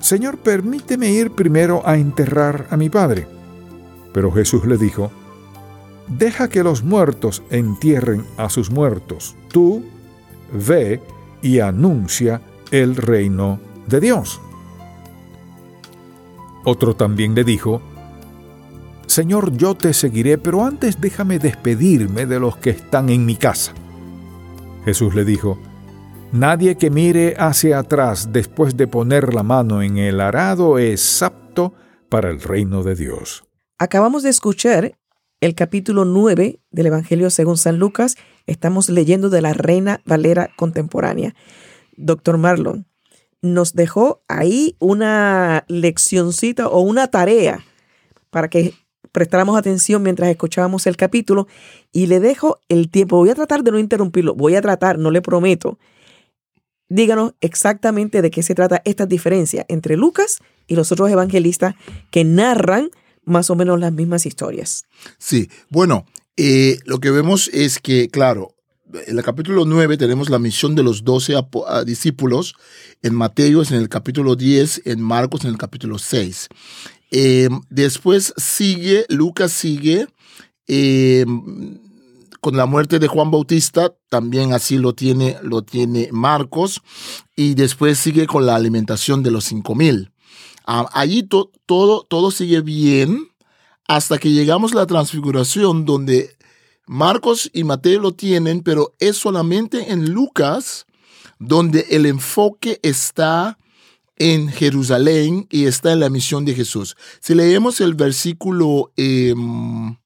Señor, 0.01 0.39
permíteme 0.39 1.11
ir 1.11 1.33
primero 1.33 1.83
a 1.85 1.99
enterrar 1.99 2.67
a 2.71 2.79
mi 2.79 2.89
padre. 2.89 3.27
Pero 4.15 4.33
Jesús 4.33 4.65
le 4.65 4.79
dijo, 4.79 5.11
Deja 6.07 6.49
que 6.49 6.63
los 6.63 6.83
muertos 6.83 7.43
entierren 7.51 8.25
a 8.39 8.49
sus 8.49 8.71
muertos. 8.71 9.37
Tú 9.53 9.85
ve 10.51 11.03
y 11.43 11.59
anuncia 11.61 12.41
el 12.71 12.97
reino 12.97 13.61
de 13.87 14.01
Dios. 14.01 14.41
Otro 16.65 16.97
también 16.97 17.35
le 17.35 17.45
dijo, 17.45 17.83
Señor, 19.07 19.55
yo 19.55 19.75
te 19.75 19.93
seguiré, 19.93 20.39
pero 20.39 20.65
antes 20.65 20.99
déjame 20.99 21.39
despedirme 21.39 22.25
de 22.25 22.41
los 22.41 22.57
que 22.57 22.71
están 22.71 23.11
en 23.11 23.27
mi 23.27 23.37
casa. 23.37 23.75
Jesús 24.89 25.15
le 25.15 25.27
dijo, 25.27 25.59
Nadie 26.33 26.79
que 26.79 26.89
mire 26.89 27.35
hacia 27.37 27.79
atrás 27.79 28.33
después 28.33 28.75
de 28.75 28.87
poner 28.87 29.35
la 29.35 29.43
mano 29.43 29.83
en 29.83 29.99
el 29.99 30.19
arado 30.19 30.79
es 30.79 31.23
apto 31.23 31.75
para 32.09 32.31
el 32.31 32.41
reino 32.41 32.83
de 32.83 32.95
Dios. 32.95 33.45
Acabamos 33.77 34.23
de 34.23 34.31
escuchar 34.31 34.99
el 35.43 35.55
capítulo 35.55 36.07
9 36.07 36.61
del 36.71 36.87
Evangelio 36.87 37.29
según 37.29 37.59
San 37.59 37.79
Lucas. 37.79 38.17
Estamos 38.47 38.89
leyendo 38.89 39.29
de 39.29 39.43
la 39.43 39.53
Reina 39.53 40.01
Valera 40.07 40.49
contemporánea. 40.57 41.35
Doctor 41.99 42.39
Marlon 42.39 42.87
nos 43.43 43.75
dejó 43.75 44.23
ahí 44.27 44.75
una 44.79 45.67
leccioncita 45.69 46.67
o 46.67 46.81
una 46.81 47.09
tarea 47.09 47.63
para 48.31 48.49
que 48.49 48.73
prestáramos 49.13 49.59
atención 49.59 50.03
mientras 50.03 50.31
escuchábamos 50.31 50.87
el 50.87 50.97
capítulo 50.97 51.47
y 51.93 52.07
le 52.07 52.21
dejo 52.21 52.61
el 52.69 52.91
tiempo. 52.91 53.17
Voy 53.17 53.31
a 53.31 53.35
tratar 53.35 53.63
de 53.63 53.71
no 53.71 53.79
interrumpirlo, 53.79 54.35
voy 54.35 54.55
a 54.57 54.63
tratar, 54.63 54.99
no 54.99 55.11
le 55.11 55.23
prometo. 55.23 55.79
díganos 56.89 57.35
exactamente 57.41 58.23
de 58.23 58.31
qué 58.31 58.43
se 58.43 58.55
trata 58.55 58.81
esta 58.85 59.07
diferencia 59.07 59.67
entre 59.69 59.97
Lucas 59.97 60.39
y 60.67 60.75
los 60.75 60.91
otros 60.91 61.11
evangelistas 61.11 61.75
que 62.11 62.25
narran 62.25 62.91
más 63.25 63.51
o 63.51 63.57
menos 63.57 63.79
las 63.79 63.93
mismas 63.93 64.27
historias. 64.27 64.87
Sí, 65.19 65.51
bueno, 65.69 66.07
eh, 66.37 66.79
lo 66.85 66.99
que 66.99 67.11
vemos 67.11 67.49
es 67.49 67.79
que, 67.79 68.09
claro, 68.09 68.55
en 69.07 69.19
el 69.19 69.25
capítulo 69.25 69.65
9 69.67 69.99
tenemos 69.99 70.31
la 70.31 70.39
misión 70.39 70.75
de 70.75 70.83
los 70.83 71.05
12 71.05 71.35
discípulos, 71.85 72.55
en 73.03 73.15
Mateo 73.15 73.63
en 73.63 73.75
el 73.75 73.89
capítulo 73.89 74.35
10, 74.35 74.83
en 74.87 75.03
Marcos 75.03 75.45
en 75.45 75.51
el 75.51 75.59
capítulo 75.59 75.99
6. 75.99 76.49
Em, 77.11 77.61
después 77.71 78.35
sigue, 78.37 79.07
Lucas 79.09 79.53
sigue 79.53 80.07
em, 80.67 81.79
con 82.41 82.57
la 82.57 82.67
muerte 82.67 82.99
de 82.99 83.09
Juan 83.09 83.31
Bautista, 83.31 83.95
también 84.09 84.53
así 84.53 84.79
lo 84.79 84.95
tiene, 84.95 85.37
lo 85.43 85.63
tiene 85.63 86.09
Marcos, 86.13 86.83
y 87.35 87.55
después 87.55 87.99
sigue 87.99 88.27
con 88.27 88.47
la 88.47 88.55
alimentación 88.55 89.23
de 89.23 89.31
los 89.31 89.45
cinco 89.45 89.75
mil. 89.75 90.13
Ah, 90.67 90.89
allí 90.93 91.23
todo, 91.23 92.07
todo 92.09 92.31
sigue 92.31 92.61
bien 92.61 93.29
hasta 93.87 94.19
que 94.19 94.31
llegamos 94.31 94.73
a 94.73 94.77
la 94.77 94.87
transfiguración 94.87 95.87
donde 95.87 96.37
Marcos 96.87 97.51
y 97.55 97.65
Mateo 97.65 98.01
lo 98.01 98.13
tienen, 98.13 98.63
pero 98.63 98.95
es 98.99 99.17
solamente 99.17 99.93
en 99.93 100.13
Lucas 100.13 100.87
donde 101.39 101.87
el 101.91 102.07
enfoque 102.07 102.81
está 102.83 103.59
en 104.19 104.49
Jerusalén 104.49 105.47
y 105.51 105.67
está 105.67 105.93
en 105.93 106.01
la 106.01 106.11
misión 106.11 106.45
de 106.45 106.55
Jesús. 106.55 106.97
Si 107.21 107.35
leemos 107.35 107.81
el 107.81 107.95
versículo 107.95 108.93
em, 108.97 109.97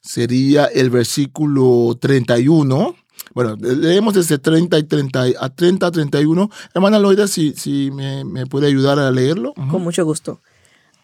sería 0.00 0.66
el 0.66 0.90
versículo 0.90 1.96
31. 2.00 2.96
Bueno, 3.34 3.56
leemos 3.56 4.14
desde 4.14 4.38
30 4.38 4.78
y 4.78 4.82
30 4.84 5.24
a 5.38 5.50
30 5.50 5.86
a 5.86 5.90
31. 5.90 6.50
Hermana 6.74 6.98
Loida, 6.98 7.28
si, 7.28 7.52
si 7.52 7.90
me, 7.90 8.46
puede 8.46 8.68
ayudar 8.68 8.98
a 8.98 9.10
leerlo. 9.10 9.52
Con 9.54 9.82
mucho 9.82 10.04
gusto. 10.04 10.40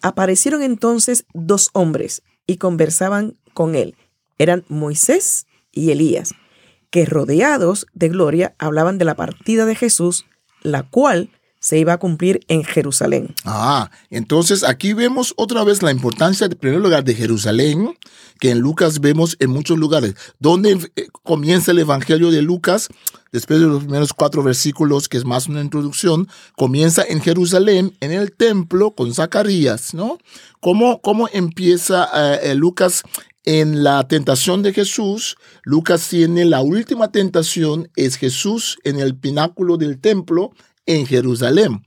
Aparecieron 0.01 0.62
entonces 0.62 1.27
dos 1.35 1.71
hombres 1.75 2.23
y 2.47 2.57
conversaban 2.57 3.37
con 3.55 3.75
él. 3.75 3.97
Eran 4.39 4.65
Moisés 4.69 5.47
y 5.71 5.91
Elías, 5.91 6.35
que 6.91 7.05
rodeados 7.05 7.87
de 7.93 8.09
gloria 8.09 8.55
hablaban 8.59 8.99
de 8.99 9.05
la 9.05 9.15
partida 9.15 9.67
de 9.67 9.75
Jesús, 9.75 10.27
la 10.62 10.83
cual 10.83 11.31
se 11.62 11.78
iba 11.78 11.92
a 11.92 11.99
cumplir 11.99 12.40
en 12.49 12.64
Jerusalén. 12.64 13.37
Ah, 13.45 13.88
entonces 14.11 14.64
aquí 14.64 14.95
vemos 14.95 15.33
otra 15.37 15.62
vez 15.62 15.81
la 15.81 15.92
importancia, 15.92 16.47
en 16.47 16.54
primer 16.54 16.81
lugar, 16.81 17.04
de 17.04 17.14
Jerusalén, 17.14 17.97
que 18.40 18.50
en 18.50 18.59
Lucas 18.59 19.00
vemos 19.00 19.37
en 19.38 19.50
muchos 19.50 19.78
lugares. 19.78 20.16
¿Dónde 20.40 20.90
eh, 20.97 21.07
comienza 21.23 21.71
el 21.71 21.78
Evangelio 21.78 22.33
de 22.33 22.42
Lucas? 22.42 22.88
Después 23.31 23.61
de 23.61 23.66
los 23.66 23.85
primeros 23.85 24.12
cuatro 24.12 24.42
versículos, 24.42 25.09
que 25.09 25.19
es 25.19 25.25
más 25.25 25.47
una 25.47 25.61
introducción, 25.61 26.28
comienza 26.57 27.04
en 27.09 27.21
Jerusalén, 27.21 27.97
en 28.00 28.11
el 28.11 28.33
templo, 28.33 28.97
con 28.97 29.14
Zacarías, 29.14 29.95
¿no? 29.95 30.19
¿Cómo, 30.59 31.00
cómo 31.00 31.28
empieza 31.33 32.09
eh, 32.12 32.50
eh, 32.50 32.54
Lucas 32.57 33.04
en 33.45 33.85
la 33.85 34.07
tentación 34.09 34.62
de 34.62 34.73
Jesús, 34.73 35.37
Lucas 35.62 36.09
tiene 36.09 36.45
la 36.45 36.61
última 36.61 37.12
tentación, 37.12 37.88
es 37.95 38.16
Jesús 38.16 38.78
en 38.85 38.99
el 38.99 39.16
pináculo 39.16 39.76
del 39.76 40.00
templo 40.00 40.52
en 40.87 41.07
Jerusalén. 41.07 41.87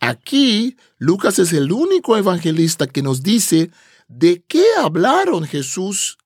Aquí 0.00 0.76
Lucas 0.98 1.38
es 1.38 1.52
el 1.52 1.72
único 1.72 2.16
evangelista 2.16 2.86
que 2.86 3.02
nos 3.02 3.22
dice 3.22 3.70
de 4.08 4.42
qué 4.46 4.64
hablaron 4.78 5.44
Jesús, 5.44 6.18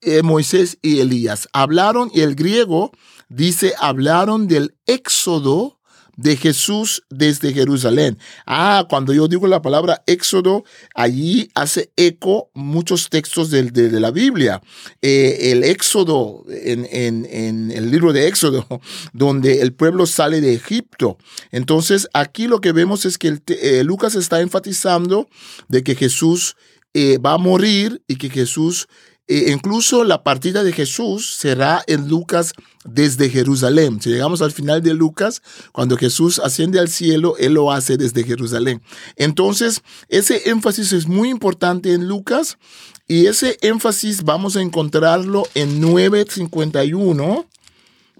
eh, 0.00 0.22
Moisés 0.22 0.78
y 0.82 1.00
Elías. 1.00 1.48
Hablaron, 1.52 2.10
y 2.12 2.22
el 2.22 2.34
griego 2.34 2.90
dice, 3.28 3.74
hablaron 3.78 4.48
del 4.48 4.76
éxodo 4.86 5.80
de 6.16 6.36
Jesús 6.36 7.04
desde 7.10 7.52
Jerusalén. 7.52 8.18
Ah, 8.46 8.86
cuando 8.88 9.12
yo 9.12 9.28
digo 9.28 9.46
la 9.46 9.62
palabra 9.62 10.02
éxodo, 10.06 10.64
allí 10.94 11.48
hace 11.54 11.90
eco 11.96 12.50
muchos 12.54 13.08
textos 13.08 13.50
de, 13.50 13.62
la 14.00 14.10
Biblia. 14.10 14.62
Eh, 15.00 15.52
el 15.52 15.64
éxodo 15.64 16.44
en, 16.48 17.26
el 17.70 17.90
libro 17.90 18.12
de 18.12 18.28
Éxodo, 18.28 18.66
donde 19.12 19.60
el 19.60 19.72
pueblo 19.72 20.06
sale 20.06 20.40
de 20.40 20.54
Egipto. 20.54 21.18
Entonces, 21.50 22.08
aquí 22.12 22.46
lo 22.46 22.60
que 22.60 22.72
vemos 22.72 23.04
es 23.04 23.18
que 23.18 23.38
eh, 23.46 23.84
Lucas 23.84 24.14
está 24.14 24.40
enfatizando 24.40 25.28
de 25.68 25.82
que 25.82 25.94
Jesús 25.94 26.56
eh, 26.94 27.18
va 27.18 27.34
a 27.34 27.38
morir 27.38 28.02
y 28.06 28.16
que 28.16 28.28
Jesús 28.28 28.86
e 29.28 29.52
incluso 29.52 30.04
la 30.04 30.24
partida 30.24 30.62
de 30.64 30.72
Jesús 30.72 31.36
será 31.36 31.82
en 31.86 32.08
Lucas 32.08 32.52
desde 32.84 33.30
Jerusalén. 33.30 34.00
Si 34.00 34.10
llegamos 34.10 34.42
al 34.42 34.52
final 34.52 34.82
de 34.82 34.94
Lucas, 34.94 35.42
cuando 35.72 35.96
Jesús 35.96 36.40
asciende 36.40 36.80
al 36.80 36.88
cielo, 36.88 37.36
Él 37.38 37.54
lo 37.54 37.70
hace 37.70 37.96
desde 37.96 38.24
Jerusalén. 38.24 38.82
Entonces, 39.16 39.82
ese 40.08 40.50
énfasis 40.50 40.92
es 40.92 41.06
muy 41.06 41.30
importante 41.30 41.92
en 41.92 42.08
Lucas 42.08 42.58
y 43.06 43.26
ese 43.26 43.58
énfasis 43.62 44.24
vamos 44.24 44.56
a 44.56 44.62
encontrarlo 44.62 45.44
en 45.54 45.80
951. 45.80 47.46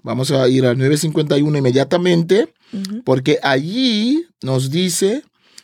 Vamos 0.03 0.31
a 0.31 0.47
ir 0.49 0.65
a 0.65 0.73
951 0.73 1.57
inmediatamente, 1.57 2.53
porque 3.05 3.39
allí 3.41 4.25
nos 4.41 4.69
dice 4.69 5.23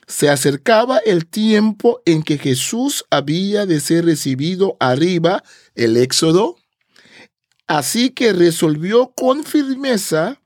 se 0.10 0.28
acercaba 0.30 0.98
el 0.98 1.28
tiempo 1.28 2.02
en 2.04 2.24
que 2.24 2.40
Jesús 2.40 3.06
había 3.12 3.68
de 3.68 3.80
ser 3.80 4.06
recibido 4.06 4.76
arriba, 4.80 5.44
el 5.76 5.96
Éxodo, 5.98 6.58
así 7.68 8.10
que 8.10 8.34
resolvió 8.34 9.14
con 9.16 9.44
firmeza 9.44 10.42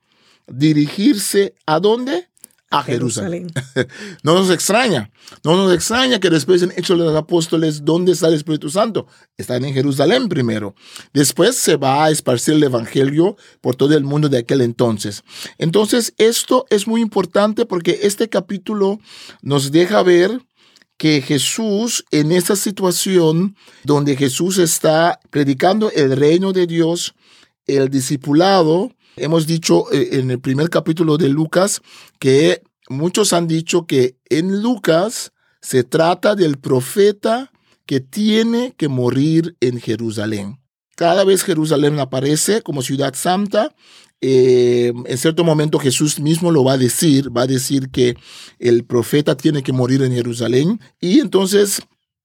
dirigirse 0.47 1.55
a 1.65 1.79
dónde? 1.79 2.27
A 2.73 2.81
Jerusalén. 2.81 3.51
no 4.23 4.33
nos 4.33 4.49
extraña, 4.49 5.11
no 5.43 5.55
nos 5.55 5.71
extraña 5.71 6.19
que 6.19 6.31
después 6.31 6.63
en 6.63 6.71
Hechos 6.71 6.97
de 6.97 7.05
los 7.05 7.15
Apóstoles, 7.15 7.85
¿dónde 7.85 8.13
está 8.13 8.29
el 8.29 8.33
Espíritu 8.33 8.67
Santo? 8.71 9.05
Están 9.37 9.63
en 9.63 9.75
Jerusalén 9.75 10.27
primero. 10.27 10.73
Después 11.13 11.55
se 11.55 11.75
va 11.75 12.05
a 12.05 12.09
esparcir 12.09 12.55
el 12.55 12.63
Evangelio 12.63 13.37
por 13.61 13.75
todo 13.75 13.95
el 13.95 14.03
mundo 14.03 14.27
de 14.27 14.39
aquel 14.39 14.61
entonces. 14.61 15.23
Entonces, 15.59 16.15
esto 16.17 16.65
es 16.71 16.87
muy 16.87 17.01
importante 17.01 17.67
porque 17.67 17.99
este 18.01 18.27
capítulo 18.27 18.99
nos 19.43 19.71
deja 19.71 20.01
ver 20.01 20.41
que 20.97 21.21
Jesús 21.21 22.03
en 22.09 22.31
esa 22.31 22.55
situación 22.55 23.55
donde 23.83 24.15
Jesús 24.15 24.57
está 24.57 25.19
predicando 25.29 25.91
el 25.91 26.17
reino 26.17 26.53
de 26.53 26.65
Dios, 26.65 27.13
el 27.67 27.89
discipulado, 27.89 28.91
Hemos 29.15 29.45
dicho 29.45 29.91
eh, 29.91 30.09
en 30.13 30.31
el 30.31 30.39
primer 30.39 30.69
capítulo 30.69 31.17
de 31.17 31.29
Lucas 31.29 31.81
que 32.19 32.63
muchos 32.89 33.33
han 33.33 33.47
dicho 33.47 33.85
que 33.85 34.17
en 34.29 34.61
Lucas 34.61 35.33
se 35.61 35.83
trata 35.83 36.35
del 36.35 36.57
profeta 36.57 37.51
que 37.85 37.99
tiene 37.99 38.73
que 38.75 38.87
morir 38.87 39.55
en 39.59 39.79
Jerusalén. 39.79 40.59
Cada 40.95 41.23
vez 41.23 41.43
Jerusalén 41.43 41.99
aparece 41.99 42.61
como 42.61 42.81
ciudad 42.81 43.13
santa, 43.15 43.75
eh, 44.21 44.93
en 45.05 45.17
cierto 45.17 45.43
momento 45.43 45.79
Jesús 45.79 46.19
mismo 46.19 46.49
lo 46.49 46.63
va 46.63 46.73
a 46.73 46.77
decir, 46.77 47.35
va 47.35 47.41
a 47.41 47.47
decir 47.47 47.89
que 47.89 48.15
el 48.57 48.85
profeta 48.85 49.35
tiene 49.35 49.63
que 49.63 49.73
morir 49.73 50.01
en 50.01 50.13
Jerusalén. 50.13 50.79
Y 51.01 51.19
entonces, 51.19 51.81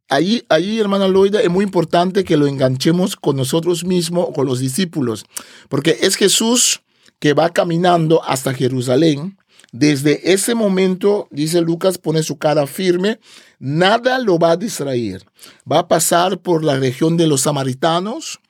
ahí, 0.09 0.45
ahí 0.49 0.79
hermana 0.79 1.09
Loida, 1.09 1.41
es 1.41 1.51
muy 1.51 1.65
importante 1.65 2.25
que 2.25 2.37
lo 2.37 2.47
enganchemos 2.47 3.17
con 3.17 3.37
nosotros 3.37 3.85
mismos, 3.85 4.29
con 4.35 4.47
los 4.47 4.59
discípulos, 4.59 5.25
porque 5.69 5.99
es 6.03 6.17
Jesús 6.17 6.83
que 7.19 7.35
va 7.35 7.51
caminando 7.51 8.23
hasta 8.25 8.55
Jerusalén. 8.55 9.37
Desde 9.71 10.33
ese 10.33 10.55
momento, 10.55 11.29
dice 11.31 11.61
Lucas, 11.61 11.99
pone 11.99 12.23
su 12.23 12.39
cara 12.39 12.67
firme, 12.67 13.21
nada 13.59 14.19
lo 14.19 14.39
va 14.39 14.53
a 14.53 14.57
distraer. 14.57 15.25
Va 15.71 15.81
a 15.81 15.89
pasar 15.89 16.39
por 16.39 16.65
la 16.65 16.79
región 16.79 17.17
de 17.19 17.27
los 17.27 17.43
samaritanos. 17.43 18.41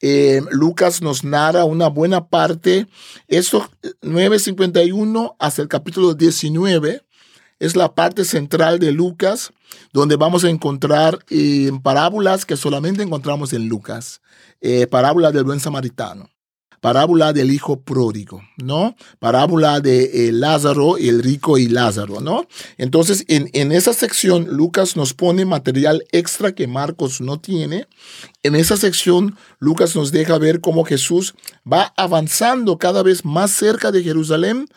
Eh, 0.00 0.42
Lucas 0.50 1.00
nos 1.00 1.24
narra 1.24 1.64
una 1.64 1.88
buena 1.88 2.28
parte. 2.28 2.86
Esto 3.28 3.68
9.51 4.02 5.36
hasta 5.38 5.62
el 5.62 5.68
capítulo 5.68 6.14
19 6.14 7.02
es 7.58 7.76
la 7.76 7.94
parte 7.94 8.24
central 8.24 8.78
de 8.78 8.92
Lucas, 8.92 9.52
donde 9.92 10.16
vamos 10.16 10.44
a 10.44 10.50
encontrar 10.50 11.18
eh, 11.30 11.70
parábolas 11.82 12.46
que 12.46 12.56
solamente 12.56 13.02
encontramos 13.02 13.52
en 13.52 13.68
Lucas. 13.68 14.20
Eh, 14.60 14.86
parábola 14.86 15.30
del 15.30 15.44
buen 15.44 15.60
samaritano 15.60 16.28
parábola 16.80 17.32
del 17.32 17.50
hijo 17.50 17.80
pródigo, 17.80 18.42
¿no? 18.56 18.94
Parábola 19.18 19.80
de 19.80 20.28
eh, 20.28 20.32
Lázaro, 20.32 20.96
el 20.96 21.22
rico 21.22 21.58
y 21.58 21.68
Lázaro, 21.68 22.20
¿no? 22.20 22.46
Entonces, 22.76 23.24
en, 23.28 23.50
en 23.52 23.72
esa 23.72 23.92
sección, 23.92 24.46
Lucas 24.48 24.96
nos 24.96 25.14
pone 25.14 25.44
material 25.44 26.04
extra 26.12 26.54
que 26.54 26.66
Marcos 26.66 27.20
no 27.20 27.40
tiene. 27.40 27.86
En 28.42 28.54
esa 28.54 28.76
sección, 28.76 29.36
Lucas 29.58 29.96
nos 29.96 30.12
deja 30.12 30.38
ver 30.38 30.60
cómo 30.60 30.84
Jesús 30.84 31.34
va 31.70 31.92
avanzando 31.96 32.78
cada 32.78 33.02
vez 33.02 33.24
más 33.24 33.50
cerca 33.50 33.90
de 33.90 34.02
Jerusalén 34.02 34.68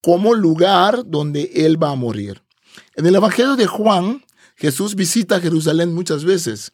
como 0.00 0.34
lugar 0.34 1.02
donde 1.06 1.50
él 1.54 1.82
va 1.82 1.90
a 1.90 1.96
morir. 1.96 2.42
En 2.96 3.06
el 3.06 3.14
Evangelio 3.14 3.56
de 3.56 3.66
Juan, 3.66 4.24
Jesús 4.56 4.94
visita 4.94 5.40
Jerusalén 5.40 5.94
muchas 5.94 6.24
veces 6.24 6.72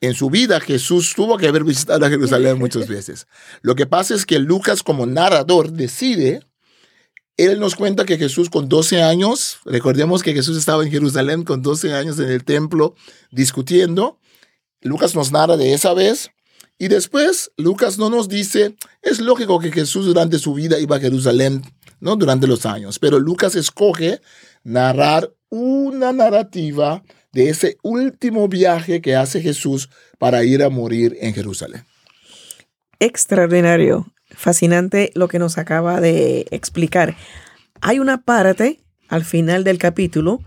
en 0.00 0.14
su 0.14 0.30
vida 0.30 0.60
Jesús 0.60 1.14
tuvo 1.14 1.38
que 1.38 1.48
haber 1.48 1.64
visitado 1.64 2.04
a 2.04 2.10
Jerusalén 2.10 2.58
muchas 2.58 2.88
veces. 2.88 3.26
Lo 3.62 3.74
que 3.74 3.86
pasa 3.86 4.14
es 4.14 4.26
que 4.26 4.38
Lucas 4.38 4.82
como 4.82 5.06
narrador 5.06 5.72
decide 5.72 6.40
él 7.36 7.60
nos 7.60 7.74
cuenta 7.74 8.06
que 8.06 8.16
Jesús 8.16 8.48
con 8.48 8.66
12 8.66 9.02
años, 9.02 9.58
recordemos 9.66 10.22
que 10.22 10.32
Jesús 10.32 10.56
estaba 10.56 10.82
en 10.82 10.90
Jerusalén 10.90 11.44
con 11.44 11.60
12 11.60 11.92
años 11.92 12.18
en 12.18 12.30
el 12.30 12.44
templo 12.44 12.94
discutiendo. 13.30 14.18
Lucas 14.80 15.14
nos 15.14 15.32
narra 15.32 15.58
de 15.58 15.74
esa 15.74 15.92
vez. 15.92 16.30
Y 16.78 16.88
después 16.88 17.50
Lucas 17.58 17.98
no 17.98 18.08
nos 18.08 18.30
dice, 18.30 18.74
es 19.02 19.20
lógico 19.20 19.58
que 19.60 19.70
Jesús 19.70 20.06
durante 20.06 20.38
su 20.38 20.54
vida 20.54 20.78
iba 20.78 20.96
a 20.96 21.00
Jerusalén, 21.00 21.62
¿no? 22.00 22.16
Durante 22.16 22.46
los 22.46 22.66
años, 22.66 22.98
pero 22.98 23.18
Lucas 23.18 23.54
escoge 23.54 24.20
narrar 24.64 25.32
una 25.48 26.12
narrativa 26.12 27.02
de 27.32 27.50
ese 27.50 27.76
último 27.82 28.48
viaje 28.48 29.00
que 29.00 29.14
hace 29.14 29.40
Jesús 29.40 29.90
para 30.18 30.44
ir 30.44 30.62
a 30.62 30.70
morir 30.70 31.16
en 31.20 31.34
Jerusalén. 31.34 31.84
Extraordinario, 32.98 34.06
fascinante 34.30 35.10
lo 35.14 35.28
que 35.28 35.38
nos 35.38 35.58
acaba 35.58 36.00
de 36.00 36.46
explicar. 36.50 37.16
Hay 37.80 37.98
una 37.98 38.22
parte 38.22 38.80
al 39.08 39.24
final 39.24 39.64
del 39.64 39.78
capítulo, 39.78 40.40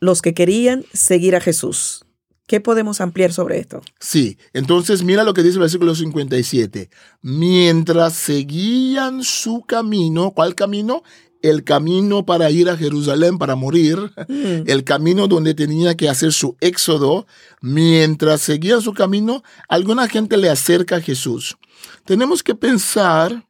los 0.00 0.22
que 0.22 0.34
querían 0.34 0.84
seguir 0.92 1.36
a 1.36 1.40
Jesús. 1.40 2.04
¿Qué 2.50 2.60
podemos 2.60 3.00
ampliar 3.00 3.32
sobre 3.32 3.60
esto? 3.60 3.80
Sí, 4.00 4.36
entonces 4.52 5.04
mira 5.04 5.22
lo 5.22 5.34
que 5.34 5.44
dice 5.44 5.54
el 5.54 5.60
versículo 5.60 5.94
57. 5.94 6.90
Mientras 7.22 8.14
seguían 8.14 9.22
su 9.22 9.60
camino, 9.60 10.32
¿cuál 10.32 10.56
camino? 10.56 11.04
El 11.42 11.62
camino 11.62 12.26
para 12.26 12.50
ir 12.50 12.68
a 12.68 12.76
Jerusalén, 12.76 13.38
para 13.38 13.54
morir, 13.54 13.98
Mm. 14.26 14.64
el 14.66 14.82
camino 14.82 15.28
donde 15.28 15.54
tenía 15.54 15.96
que 15.96 16.08
hacer 16.08 16.32
su 16.32 16.56
éxodo, 16.60 17.28
mientras 17.60 18.40
seguían 18.40 18.82
su 18.82 18.94
camino, 18.94 19.44
alguna 19.68 20.08
gente 20.08 20.36
le 20.36 20.50
acerca 20.50 20.96
a 20.96 21.00
Jesús. 21.00 21.56
Tenemos 22.04 22.42
que 22.42 22.56
pensar 22.56 23.46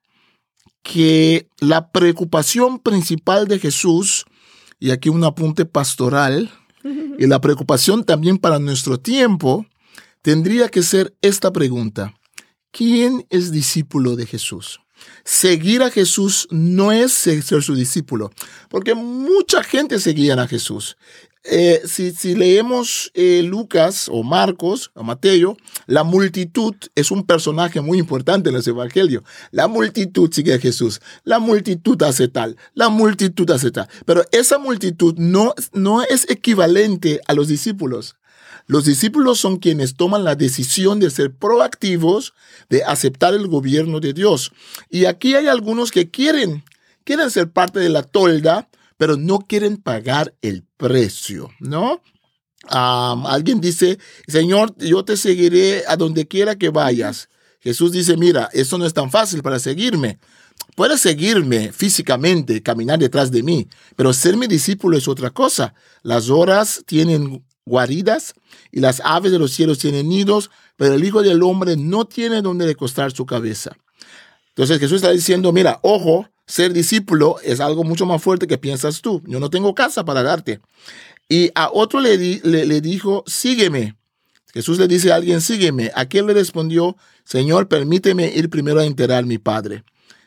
que 0.83 1.49
la 1.59 1.91
preocupación 1.91 2.79
principal 2.81 3.49
de 3.49 3.61
Jesús, 3.61 4.27
y 4.79 4.91
aquí 4.91 5.09
un 5.09 5.25
apunte 5.25 5.65
pastoral, 5.65 6.51
y 6.83 7.27
la 7.27 7.41
preocupación 7.41 8.05
también 8.05 8.39
para 8.39 8.59
nuestro 8.59 8.99
tiempo, 8.99 9.67
tendría 10.23 10.69
que 10.69 10.83
ser 10.83 11.15
esta 11.23 11.53
pregunta. 11.53 12.15
¿Quién 12.71 13.27
es 13.31 13.51
discípulo 13.51 14.17
de 14.17 14.27
Jesús? 14.27 14.81
Seguir 15.25 15.83
a 15.83 15.91
Jesús 15.91 16.47
no 16.51 16.93
es 16.93 17.13
ser 17.13 17.63
su 17.63 17.75
discípulo, 17.75 18.31
porque 18.69 18.95
mucha 18.95 19.63
gente 19.63 19.99
seguía 19.99 20.35
a 20.35 20.47
Jesús. 20.47 20.97
Eh, 21.43 21.81
si, 21.87 22.11
si, 22.13 22.35
leemos 22.35 23.11
eh, 23.15 23.43
Lucas 23.43 24.11
o 24.13 24.23
Marcos 24.23 24.91
o 24.93 25.03
Mateo, 25.03 25.57
la 25.87 26.05
multitud 26.05 26.75
es 26.95 27.11
un 27.11 27.25
personaje 27.25 27.81
muy 27.81 27.99
importante 27.99 28.51
en 28.51 28.57
los 28.57 28.69
evangelios. 28.69 29.23
La 29.51 29.67
multitud 29.67 30.31
sigue 30.31 30.53
a 30.53 30.59
Jesús, 30.59 31.01
la 31.25 31.39
multitud 31.39 32.01
hace 32.03 32.29
tal, 32.29 32.59
la 32.75 32.91
multitud 32.91 33.51
hace 33.51 33.71
tal. 33.71 33.89
Pero 34.05 34.23
esa 34.33 34.59
multitud 34.59 35.15
no, 35.17 35.55
no 35.73 36.03
es 36.03 36.29
equivalente 36.29 37.21
a 37.27 37.33
los 37.33 37.49
discípulos. 37.49 38.17
Los 38.67 38.85
discípulos 38.85 39.41
son 39.41 39.57
quienes 39.57 39.97
toman 39.97 40.25
la 40.25 40.35
decisión 40.35 41.01
de 41.01 41.11
ser 41.11 41.35
proactivos, 41.35 42.35
de 42.69 42.85
aceptar 42.85 43.33
el 43.33 43.49
gobierno 43.49 43.99
de 43.99 44.13
Dios. 44.13 44.53
Y 44.91 45.07
aquí 45.07 45.35
hay 45.35 45.49
algunos 45.49 45.91
que 45.91 46.11
quieren, 46.11 46.65
quieren 47.05 47.31
ser 47.31 47.51
parte 47.51 47.81
de 47.81 47.89
la 47.89 48.03
tolda, 48.03 48.69
pero 49.01 49.17
no 49.17 49.39
quieren 49.39 49.79
pagar 49.79 50.35
el 50.43 50.63
precio, 50.77 51.49
¿no? 51.59 52.03
Alguien 52.69 53.59
dice, 53.59 53.99
Señor, 54.29 54.77
yo 54.77 55.07
te 55.07 55.17
seguiré 55.17 55.85
a 55.89 55.97
donde 55.97 56.29
quiera 56.29 56.59
que 56.59 56.69
vayas. 56.69 57.31
Jesús 57.61 57.93
dice, 57.93 58.19
mira, 58.19 58.51
esto 58.53 58.77
no 58.77 58.85
es 58.85 58.93
tan 58.93 59.11
fácil 59.11 59.43
para 59.43 59.59
seguirme. 59.59 60.19
Puedes 60.77 61.01
seguirme 61.01 61.73
físicamente, 61.73 62.63
caminar 62.63 62.99
detrás 62.99 63.31
de 63.31 63.43
mí, 63.43 63.67
pero 63.97 64.13
ser 64.13 64.37
mi 64.37 64.47
discípulo 64.47 64.99
es 64.99 65.09
otra 65.09 65.31
cosa. 65.31 65.73
Las 66.03 66.29
horas 66.29 66.83
tienen 66.85 67.43
guaridas 67.65 68.35
y 68.71 68.81
las 68.81 69.01
aves 69.03 69.33
de 69.33 69.39
los 69.39 69.53
cielos 69.53 69.79
tienen 69.79 70.11
nidos, 70.11 70.51
pero 70.77 70.93
el 70.93 71.03
Hijo 71.03 71.23
del 71.23 71.43
Hombre 71.43 71.75
no 71.79 72.05
tiene 72.05 72.43
donde 72.43 72.67
recostar 72.67 73.13
su 73.13 73.25
cabeza. 73.25 73.75
Entonces 74.51 74.79
Jesús 74.79 74.97
está 74.97 75.11
diciendo, 75.11 75.53
mira, 75.53 75.81
ojo, 75.83 76.29
ser 76.51 76.73
discípulo 76.73 77.37
es 77.45 77.61
algo 77.61 77.85
mucho 77.85 78.07
más 78.07 78.21
fuerte 78.21 78.49
que 78.49 78.59
piensas 78.59 79.01
tú. 79.01 79.23
Yo 79.25 79.39
no 79.39 79.51
tengo 79.51 79.73
casa 79.73 80.05
para 80.05 80.25
darte. 80.25 80.61
Y 81.29 81.53
a 81.55 81.71
otro 81.73 82.01
le, 82.01 82.19
le, 82.19 82.81
dijo, 82.81 83.23
sígueme. 83.27 83.97
Jesús 84.53 84.79
le 84.81 84.89
dice 84.89 85.13
a 85.13 85.15
alguien, 85.15 85.41
sígueme. 85.41 85.93
Aquel 85.95 86.27
le 86.27 86.35
respondió, 86.35 86.97
Señor, 87.25 87.69
permíteme 87.69 88.33
ir 88.35 88.51
primero 88.51 88.81
a 88.81 88.85
enterrar 88.85 89.23
a 89.23 89.27
mi 89.27 89.39
padre. 89.39 89.85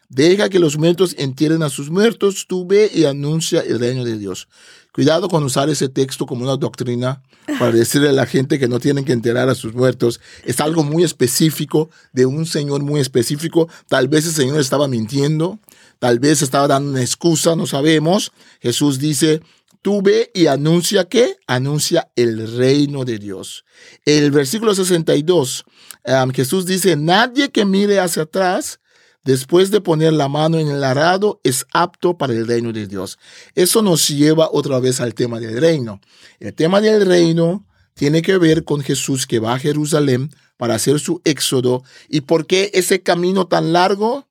Deja 0.07 0.47
que 0.47 0.59
los 0.59 0.77
muertos 0.77 1.13
entierren 1.17 1.61
a 1.61 1.69
sus 1.69 1.89
muertos, 1.89 2.45
tú 2.47 2.65
ve 2.65 2.89
y 2.93 3.03
anuncia 3.03 3.59
el 3.59 3.79
reino 3.79 4.05
de 4.05 4.17
Dios. 4.17 4.47
Cuidado 4.93 5.27
con 5.27 5.43
usar 5.43 5.69
ese 5.69 5.89
texto 5.89 6.27
como 6.27 6.43
una 6.43 6.55
doctrina 6.55 7.23
para 7.57 7.71
decirle 7.73 8.09
a 8.09 8.13
la 8.13 8.27
gente 8.27 8.59
que 8.59 8.67
no 8.67 8.79
tienen 8.79 9.05
que 9.05 9.11
enterrar 9.11 9.49
a 9.49 9.55
sus 9.55 9.73
muertos. 9.73 10.21
Es 10.45 10.59
algo 10.59 10.83
muy 10.83 11.03
específico, 11.03 11.89
de 12.11 12.27
un 12.27 12.45
Señor 12.45 12.83
muy 12.83 13.01
específico. 13.01 13.67
Tal 13.87 14.07
vez 14.07 14.27
el 14.27 14.33
Señor 14.33 14.59
estaba 14.59 14.87
mintiendo, 14.87 15.59
tal 15.97 16.19
vez 16.19 16.43
estaba 16.43 16.67
dando 16.67 16.91
una 16.91 17.01
excusa, 17.01 17.55
no 17.55 17.65
sabemos. 17.65 18.31
Jesús 18.61 18.99
dice, 18.99 19.41
tú 19.81 20.03
ve 20.03 20.29
y 20.35 20.45
anuncia 20.45 21.05
qué? 21.05 21.37
Anuncia 21.47 22.11
el 22.15 22.55
reino 22.55 23.03
de 23.03 23.17
Dios. 23.17 23.65
El 24.05 24.29
versículo 24.29 24.75
62, 24.75 25.65
um, 26.05 26.29
Jesús 26.29 26.67
dice, 26.67 26.95
nadie 26.95 27.49
que 27.49 27.65
mire 27.65 27.99
hacia 27.99 28.23
atrás 28.23 28.79
después 29.23 29.71
de 29.71 29.81
poner 29.81 30.13
la 30.13 30.27
mano 30.27 30.59
en 30.59 30.67
el 30.67 30.83
arado, 30.83 31.39
es 31.43 31.65
apto 31.73 32.17
para 32.17 32.33
el 32.33 32.47
reino 32.47 32.73
de 32.73 32.87
Dios. 32.87 33.17
Eso 33.55 33.81
nos 33.81 34.07
lleva 34.07 34.49
otra 34.51 34.79
vez 34.79 34.99
al 34.99 35.13
tema 35.13 35.39
del 35.39 35.59
reino. 35.59 36.01
El 36.39 36.53
tema 36.53 36.81
del 36.81 37.05
reino 37.05 37.65
tiene 37.93 38.21
que 38.21 38.37
ver 38.37 38.63
con 38.63 38.81
Jesús 38.81 39.25
que 39.25 39.39
va 39.39 39.53
a 39.53 39.59
Jerusalén 39.59 40.31
para 40.57 40.75
hacer 40.75 40.99
su 40.99 41.21
éxodo. 41.23 41.83
¿Y 42.09 42.21
por 42.21 42.45
qué 42.45 42.71
ese 42.73 43.01
camino 43.01 43.47
tan 43.47 43.73
largo? 43.73 44.27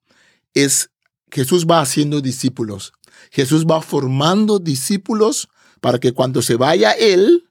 Es 0.54 0.90
Jesús 1.30 1.66
va 1.66 1.80
haciendo 1.80 2.20
discípulos. 2.20 2.92
Jesús 3.30 3.64
va 3.66 3.80
formando 3.80 4.58
discípulos 4.58 5.48
para 5.80 5.98
que 5.98 6.12
cuando 6.12 6.42
se 6.42 6.56
vaya 6.56 6.92
Él, 6.92 7.48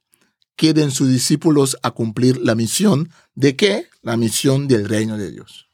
queden 0.55 0.91
sus 0.91 1.09
discípulos 1.09 1.75
a 1.81 1.91
cumplir 1.91 2.37
la 2.37 2.53
misión. 2.53 3.09
¿De 3.33 3.55
qué? 3.55 3.87
La 4.03 4.15
misión 4.15 4.67
del 4.67 4.87
reino 4.87 5.17
de 5.17 5.31
Dios 5.31 5.70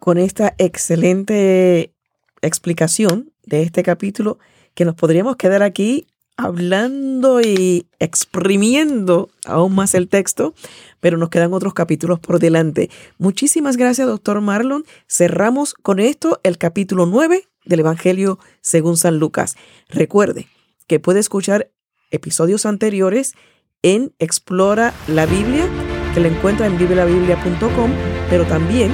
con 0.00 0.18
esta 0.18 0.54
excelente 0.58 1.94
explicación 2.42 3.32
de 3.44 3.62
este 3.62 3.84
capítulo 3.84 4.38
que 4.74 4.84
nos 4.84 4.96
podríamos 4.96 5.36
quedar 5.36 5.62
aquí 5.62 6.06
hablando 6.36 7.42
y 7.42 7.86
exprimiendo 7.98 9.28
aún 9.44 9.74
más 9.74 9.94
el 9.94 10.08
texto, 10.08 10.54
pero 11.00 11.18
nos 11.18 11.28
quedan 11.28 11.52
otros 11.52 11.74
capítulos 11.74 12.18
por 12.18 12.38
delante. 12.38 12.88
Muchísimas 13.18 13.76
gracias, 13.76 14.08
doctor 14.08 14.40
Marlon. 14.40 14.84
Cerramos 15.06 15.74
con 15.74 16.00
esto 16.00 16.40
el 16.42 16.56
capítulo 16.56 17.04
9 17.04 17.46
del 17.66 17.80
Evangelio 17.80 18.38
según 18.62 18.96
San 18.96 19.18
Lucas. 19.18 19.56
Recuerde 19.90 20.48
que 20.86 20.98
puede 20.98 21.20
escuchar 21.20 21.70
episodios 22.10 22.64
anteriores 22.64 23.34
en 23.82 24.14
Explora 24.18 24.94
la 25.08 25.26
Biblia, 25.26 25.68
que 26.14 26.20
la 26.20 26.28
encuentra 26.28 26.66
en 26.66 26.78
bibliabiblia.com, 26.78 27.90
pero 28.30 28.46
también 28.46 28.92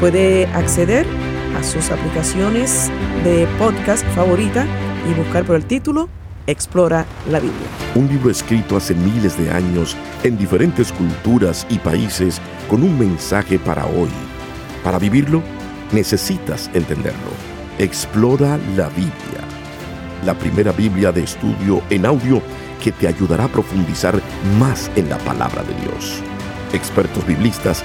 puede 0.00 0.46
acceder 0.46 1.06
a 1.56 1.62
sus 1.62 1.90
aplicaciones 1.90 2.90
de 3.24 3.46
podcast 3.58 4.04
favorita 4.14 4.66
y 5.10 5.14
buscar 5.14 5.44
por 5.44 5.56
el 5.56 5.64
título 5.64 6.08
Explora 6.46 7.06
la 7.30 7.38
Biblia. 7.38 7.66
Un 7.94 8.08
libro 8.08 8.30
escrito 8.30 8.76
hace 8.76 8.94
miles 8.94 9.38
de 9.38 9.50
años 9.50 9.96
en 10.24 10.36
diferentes 10.36 10.92
culturas 10.92 11.66
y 11.70 11.78
países 11.78 12.40
con 12.68 12.82
un 12.82 12.98
mensaje 12.98 13.58
para 13.58 13.86
hoy. 13.86 14.10
Para 14.82 14.98
vivirlo, 14.98 15.42
necesitas 15.92 16.70
entenderlo. 16.74 17.30
Explora 17.78 18.58
la 18.76 18.88
Biblia. 18.88 19.12
La 20.24 20.34
primera 20.34 20.72
Biblia 20.72 21.12
de 21.12 21.22
estudio 21.22 21.82
en 21.90 22.06
audio 22.06 22.42
que 22.82 22.92
te 22.92 23.06
ayudará 23.06 23.44
a 23.44 23.48
profundizar 23.48 24.20
más 24.58 24.90
en 24.96 25.08
la 25.08 25.18
palabra 25.18 25.62
de 25.62 25.74
Dios. 25.86 26.20
Expertos 26.72 27.24
biblistas 27.26 27.84